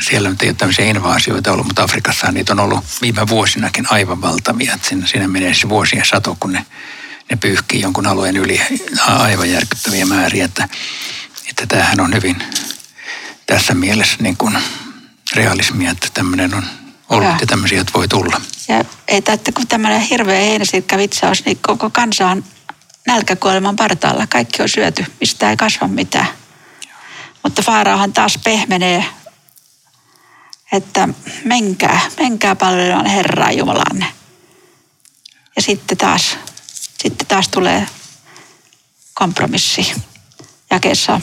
Siellä 0.00 0.30
nyt 0.30 0.42
ei 0.42 0.48
ole 0.48 0.56
tämmöisiä 0.56 0.84
invaasioita 0.84 1.52
ollut, 1.52 1.66
mutta 1.66 1.82
Afrikassa 1.82 2.32
niitä 2.32 2.52
on 2.52 2.60
ollut 2.60 2.84
viime 3.02 3.28
vuosinakin 3.28 3.86
aivan 3.90 4.20
valtavia. 4.20 4.74
Että 4.74 4.88
siinä, 4.88 5.06
siinä 5.06 5.28
menee 5.28 5.54
se 5.54 5.68
vuosien 5.68 6.04
sato, 6.06 6.36
kun 6.40 6.52
ne, 6.52 6.66
ne 7.30 7.36
pyyhkii 7.36 7.80
jonkun 7.80 8.06
alueen 8.06 8.36
yli 8.36 8.60
aivan 9.06 9.50
järkyttäviä 9.50 10.06
määriä. 10.06 10.44
Että, 10.44 10.68
että 11.48 11.66
tämähän 11.66 12.00
on 12.00 12.14
hyvin 12.14 12.36
tässä 13.46 13.74
mielessä 13.74 14.16
niin 14.20 14.36
kuin 14.36 14.58
realismia, 15.34 15.90
että 15.90 16.08
tämmöinen 16.14 16.54
on 16.54 16.64
ollut 17.08 17.30
ja, 17.30 17.36
ja 17.40 17.46
tämmöisiä 17.46 17.84
voi 17.94 18.08
tulla. 18.08 18.40
Ja 18.68 18.84
ei 19.08 19.22
että 19.28 19.52
kun 19.52 19.66
tämmöinen 19.66 20.00
hirveä 20.00 20.58
vitsaus, 20.96 21.44
niin 21.44 21.58
koko 21.62 21.90
kansa 21.90 22.28
on 22.28 22.44
nälkäkuoleman 23.08 23.76
partaalla. 23.76 24.26
Kaikki 24.26 24.62
on 24.62 24.68
syöty, 24.68 25.06
mistä 25.20 25.50
ei 25.50 25.56
kasva 25.56 25.88
mitään. 25.88 26.28
Mutta 27.42 27.62
Faaraahan 27.62 28.12
taas 28.12 28.38
pehmenee, 28.44 29.04
että 30.72 31.08
menkää, 31.44 32.00
menkää 32.18 32.56
palvelemaan 32.56 33.06
Herraa 33.06 33.52
Jumalanne. 33.52 34.06
Ja 35.56 35.62
sitten 35.62 35.98
taas, 35.98 36.38
sitten 37.02 37.26
taas 37.26 37.48
tulee 37.48 37.86
kompromissi 39.14 39.92
jakeessa 40.70 41.20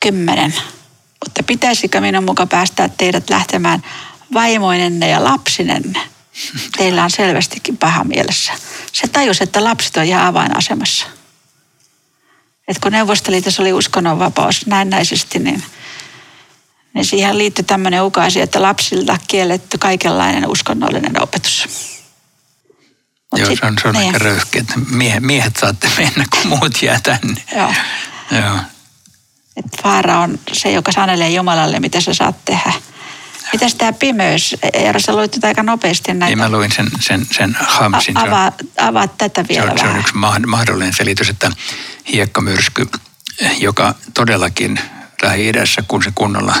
kymmenen. 0.00 0.54
Mutta 1.24 1.42
pitäisikö 1.42 2.00
minun 2.00 2.24
muka 2.24 2.46
päästää 2.46 2.88
teidät 2.88 3.30
lähtemään 3.30 3.82
vaimoinenne 4.34 5.08
ja 5.08 5.24
lapsinenne? 5.24 6.17
Teillä 6.76 7.04
on 7.04 7.10
selvästikin 7.10 7.76
paha 7.76 8.04
mielessä. 8.04 8.52
Se 8.92 9.08
tajus, 9.08 9.40
että 9.40 9.64
lapset 9.64 9.96
on 9.96 10.04
ihan 10.04 10.26
avainasemassa. 10.26 11.06
Et 12.68 12.78
kun 12.78 12.92
Neuvostoliitossa 12.92 13.62
oli 13.62 13.72
uskonnonvapaus 13.72 14.66
näennäisesti, 14.66 15.38
niin, 15.38 15.62
niin 16.94 17.04
siihen 17.04 17.38
liittyi 17.38 17.64
tämmöinen 17.64 18.02
ukaisi, 18.02 18.40
että 18.40 18.62
lapsilta 18.62 19.18
kielletty 19.28 19.78
kaikenlainen 19.78 20.50
uskonnollinen 20.50 21.22
opetus. 21.22 21.68
Mut 23.30 23.40
Joo, 23.40 23.48
sit, 23.48 23.58
se 23.58 23.66
on, 23.66 23.76
se 23.82 23.88
on 23.88 23.94
niin. 23.94 24.06
aika 24.06 24.18
röyhkeä, 24.18 24.60
että 24.60 24.74
miehet, 24.90 25.22
miehet 25.22 25.56
saatte 25.56 25.90
mennä, 25.96 26.24
kun 26.30 26.46
muut 26.46 26.82
jää 26.82 27.00
tänne. 27.00 27.42
Joo. 27.56 27.74
Joo. 28.30 28.58
Et 29.56 29.82
Faara 29.82 30.20
on 30.20 30.38
se, 30.52 30.72
joka 30.72 30.92
sanelee 30.92 31.30
Jumalalle, 31.30 31.80
mitä 31.80 32.00
sä 32.00 32.14
saat 32.14 32.44
tehdä. 32.44 32.72
Mitäs 33.52 33.74
tämä 33.74 33.92
pimeys? 33.92 34.56
Eero, 34.72 35.00
sä 35.00 35.12
luit 35.12 35.44
aika 35.44 35.62
nopeasti 35.62 36.14
näitä. 36.14 36.26
Niin 36.26 36.38
mä 36.38 36.48
luin 36.48 36.72
sen, 36.72 36.86
sen, 37.00 37.26
sen 37.30 37.56
Hamsin. 37.60 38.16
A- 38.16 38.22
avaa, 38.22 38.52
avaa 38.80 39.08
tätä 39.08 39.44
vielä 39.48 39.66
se 39.66 39.70
on, 39.70 39.76
vähän. 39.76 39.90
Se 39.90 39.94
on 39.94 40.00
yksi 40.00 40.46
mahdollinen 40.46 40.94
selitys, 40.94 41.28
että 41.28 41.50
hiekkamyrsky, 42.12 42.88
joka 43.58 43.94
todellakin 44.14 44.80
Lähi-idässä, 45.22 45.82
kun 45.88 46.02
se 46.02 46.12
kunnolla 46.14 46.56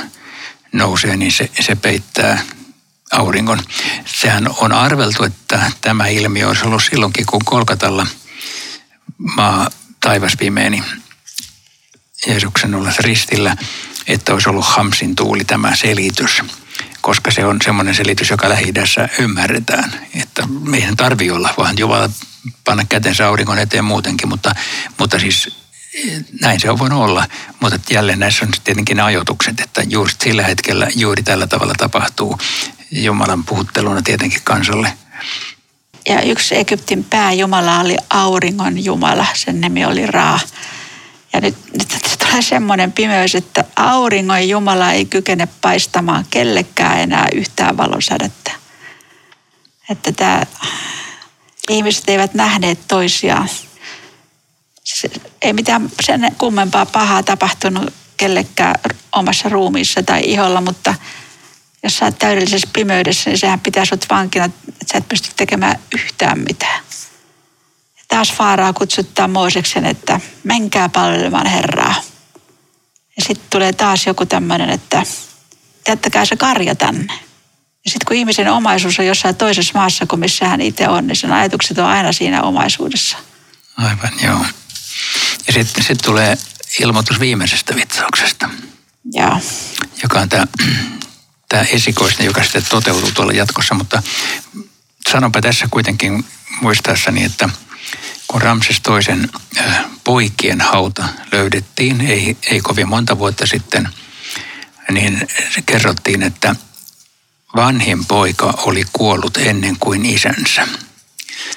nousee, 0.72 1.16
niin 1.16 1.32
se, 1.32 1.50
se 1.60 1.74
peittää 1.74 2.42
auringon. 3.12 3.58
Sehän 4.06 4.50
on 4.56 4.72
arveltu, 4.72 5.24
että 5.24 5.72
tämä 5.80 6.06
ilmiö 6.06 6.48
olisi 6.48 6.64
ollut 6.64 6.82
silloinkin, 6.90 7.26
kun 7.26 7.44
Kolkatalla 7.44 8.06
maa 9.18 9.70
taivas 10.00 10.36
pimeeni 10.38 10.82
Jeesuksen 12.26 12.74
ollessa 12.74 13.02
ristillä, 13.02 13.56
että 14.06 14.32
olisi 14.32 14.48
ollut 14.48 14.66
Hamsin 14.66 15.16
tuuli 15.16 15.44
tämä 15.44 15.76
selitys 15.76 16.42
koska 17.08 17.30
se 17.30 17.44
on 17.44 17.56
semmoinen 17.64 17.94
selitys, 17.94 18.30
joka 18.30 18.48
lähi 18.48 18.72
ymmärretään. 19.18 19.92
Että 20.22 20.46
meidän 20.46 20.96
tarvii 20.96 21.30
olla, 21.30 21.54
vaan 21.58 21.78
Jumala 21.78 22.10
panna 22.64 22.84
kätensä 22.88 23.28
auringon 23.28 23.58
eteen 23.58 23.84
muutenkin, 23.84 24.28
mutta, 24.28 24.54
mutta 24.98 25.18
siis 25.18 25.56
näin 26.40 26.60
se 26.60 26.70
on 26.70 26.78
voinut 26.78 27.02
olla. 27.02 27.26
Mutta 27.60 27.78
jälleen 27.90 28.18
näissä 28.18 28.44
on 28.44 28.52
tietenkin 28.64 28.96
ne 28.96 29.02
ajoitukset, 29.02 29.60
että 29.60 29.82
juuri 29.88 30.12
sillä 30.22 30.42
hetkellä 30.42 30.86
juuri 30.96 31.22
tällä 31.22 31.46
tavalla 31.46 31.74
tapahtuu 31.78 32.38
Jumalan 32.90 33.44
puhutteluna 33.44 34.02
tietenkin 34.02 34.40
kansalle. 34.44 34.92
Ja 36.08 36.22
yksi 36.22 36.56
Egyptin 36.56 37.04
pääjumala 37.04 37.80
oli 37.80 37.96
auringon 38.10 38.84
jumala, 38.84 39.26
sen 39.34 39.60
nimi 39.60 39.84
oli 39.84 40.06
Ra. 40.06 40.40
Ja 41.32 41.40
nyt, 41.40 41.56
nyt 41.78 41.88
tulee 42.18 42.42
semmoinen 42.42 42.92
pimeys, 42.92 43.34
että 43.34 43.64
auringon 43.76 44.48
Jumala 44.48 44.92
ei 44.92 45.04
kykene 45.04 45.48
paistamaan 45.60 46.24
kellekään 46.30 47.00
enää 47.00 47.26
yhtään 47.34 47.76
valonsädettä. 47.76 48.50
Että 49.90 50.12
tämä, 50.12 50.42
ihmiset 51.68 52.08
eivät 52.08 52.34
nähneet 52.34 52.78
toisiaan. 52.88 53.48
Se, 54.84 55.10
ei 55.42 55.52
mitään 55.52 55.90
sen 56.00 56.34
kummempaa 56.38 56.86
pahaa 56.86 57.22
tapahtunut 57.22 57.92
kellekään 58.16 58.74
omassa 59.12 59.48
ruumiissa 59.48 60.02
tai 60.02 60.20
iholla, 60.24 60.60
mutta 60.60 60.94
jos 61.82 61.98
sä 61.98 62.04
oot 62.04 62.18
täydellisessä 62.18 62.68
pimeydessä, 62.72 63.30
niin 63.30 63.38
sehän 63.38 63.60
pitää 63.60 63.84
sut 63.84 64.06
vankina, 64.10 64.44
että 64.44 64.60
sä 64.92 64.98
et 64.98 65.08
pysty 65.08 65.30
tekemään 65.36 65.78
yhtään 65.94 66.38
mitään 66.38 66.87
taas 68.08 68.32
Faaraa 68.32 68.72
kutsuttaa 68.72 69.28
Mooseksen, 69.28 69.86
että 69.86 70.20
menkää 70.44 70.88
palvelemaan 70.88 71.46
Herraa. 71.46 71.94
Ja 73.16 73.24
sitten 73.26 73.46
tulee 73.50 73.72
taas 73.72 74.06
joku 74.06 74.26
tämmöinen, 74.26 74.70
että 74.70 75.02
jättäkää 75.88 76.24
se 76.24 76.36
karja 76.36 76.74
tänne. 76.74 77.12
Ja 77.84 77.90
sitten 77.90 78.06
kun 78.06 78.16
ihmisen 78.16 78.52
omaisuus 78.52 78.98
on 78.98 79.06
jossain 79.06 79.36
toisessa 79.36 79.78
maassa 79.78 80.06
kuin 80.06 80.20
missä 80.20 80.48
hän 80.48 80.60
itse 80.60 80.88
on, 80.88 81.06
niin 81.06 81.16
sen 81.16 81.32
ajatukset 81.32 81.78
on 81.78 81.84
aina 81.84 82.12
siinä 82.12 82.42
omaisuudessa. 82.42 83.18
Aivan, 83.76 84.12
joo. 84.22 84.44
Ja 85.46 85.52
sitten 85.52 85.84
sit 85.84 85.98
tulee 86.04 86.38
ilmoitus 86.80 87.20
viimeisestä 87.20 87.74
vitsauksesta. 87.74 88.50
Joo. 89.12 89.40
Joka 90.02 90.20
on 90.20 90.28
tämä 90.28 91.62
esikoisten, 91.76 92.26
joka 92.26 92.42
sitten 92.42 92.66
toteutuu 92.68 93.10
tuolla 93.10 93.32
jatkossa, 93.32 93.74
mutta 93.74 94.02
sanonpa 95.10 95.40
tässä 95.40 95.68
kuitenkin 95.70 96.24
muistaessani, 96.60 97.24
että– 97.24 97.48
kun 98.28 98.42
Ramses 98.42 98.80
toisen 98.80 99.28
poikien 100.04 100.60
hauta 100.60 101.08
löydettiin, 101.32 102.00
ei, 102.00 102.36
ei 102.50 102.60
kovin 102.60 102.88
monta 102.88 103.18
vuotta 103.18 103.46
sitten, 103.46 103.88
niin 104.90 105.28
se 105.54 105.62
kerrottiin, 105.66 106.22
että 106.22 106.56
vanhin 107.56 108.06
poika 108.06 108.54
oli 108.56 108.84
kuollut 108.92 109.36
ennen 109.36 109.76
kuin 109.80 110.06
isänsä. 110.06 110.68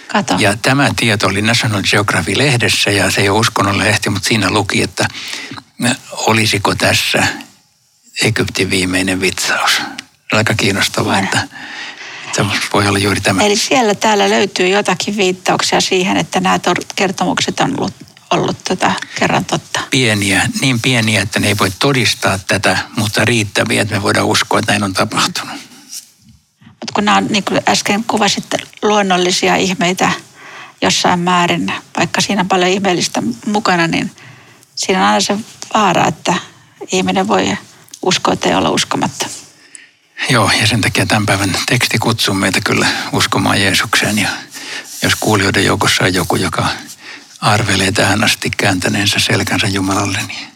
Kato. 0.08 0.36
Ja 0.40 0.58
tämä 0.58 0.92
tieto 0.96 1.28
oli 1.28 1.42
National 1.42 1.82
Geography-lehdessä 1.82 2.92
ja 2.92 3.12
se 3.12 3.22
ei 3.22 3.30
ole 3.30 3.40
uskonnon 3.40 3.78
lehti, 3.78 4.10
mutta 4.10 4.28
siinä 4.28 4.50
luki, 4.50 4.82
että 4.82 5.08
olisiko 6.12 6.76
tässä 6.76 7.28
Egyptin 8.24 8.70
viimeinen 8.70 9.22
vitsaus. 9.22 9.82
Aika 10.32 10.54
kiinnostavaa, 10.54 11.20
että 11.20 11.48
se 12.36 12.46
voi 12.74 12.88
olla 12.88 13.00
juuri 13.00 13.22
tämä. 13.22 13.44
Eli 13.44 13.56
siellä 13.56 13.96
täällä 13.96 14.30
löytyy 14.30 14.67
jotakin 14.67 15.17
viittauksia 15.17 15.82
siihen, 15.82 16.17
että 16.17 16.39
nämä 16.39 16.60
kertomukset 16.96 17.60
on 17.60 17.74
ollut, 17.78 17.94
ollut 18.32 18.58
tota, 18.63 18.91
kerran 19.20 19.46
totta. 19.46 19.80
Pieniä, 19.91 20.50
niin 20.62 20.82
pieniä, 20.82 21.22
että 21.22 21.39
ne 21.39 21.48
ei 21.48 21.58
voi 21.58 21.72
todistaa 21.80 22.39
tätä, 22.48 22.78
mutta 22.98 23.26
riittäviä, 23.26 23.82
että 23.82 23.96
me 23.96 24.02
voidaan 24.02 24.28
uskoa, 24.28 24.60
että 24.60 24.72
näin 24.72 24.84
on 24.84 24.94
tapahtunut. 24.94 25.56
Mutta 26.65 26.94
kun 26.94 27.06
nämä 27.06 27.17
on, 27.17 27.28
niin 27.30 27.44
kuin 27.44 27.62
äsken 27.70 28.04
kuvasit, 28.04 28.46
luonnollisia 28.82 29.56
ihmeitä 29.56 30.12
jossain 30.82 31.20
määrin, 31.20 31.74
vaikka 31.98 32.22
siinä 32.22 32.41
on 32.41 32.48
paljon 32.48 32.72
ihmeellistä 32.72 33.24
mukana, 33.46 33.88
niin 33.88 34.12
siinä 34.76 35.00
on 35.00 35.06
aina 35.06 35.22
se 35.22 35.38
vaara, 35.74 36.08
että 36.08 36.34
ihminen 36.91 37.28
voi 37.28 37.58
uskoa 38.02 38.36
tai 38.36 38.56
olla 38.56 38.70
uskomatta. 38.70 39.30
Joo, 40.30 40.52
ja 40.62 40.68
sen 40.68 40.82
takia 40.82 41.06
tämän 41.06 41.26
päivän 41.26 41.56
teksti 41.66 41.98
kutsuu 41.98 42.34
meitä 42.34 42.60
kyllä 42.66 42.88
uskomaan 43.12 43.62
Jeesukseen. 43.62 44.18
Ja 44.18 44.30
jos 45.04 45.16
kuulijoiden 45.16 45.66
joukossa 45.66 46.04
on 46.04 46.14
joku, 46.14 46.36
joka 46.36 46.68
arvelee 47.42 47.92
tähän 47.92 48.24
asti 48.24 48.50
kääntäneensä 48.58 49.20
selkänsä 49.20 49.68
Jumalalle, 49.68 50.20
niin 50.28 50.48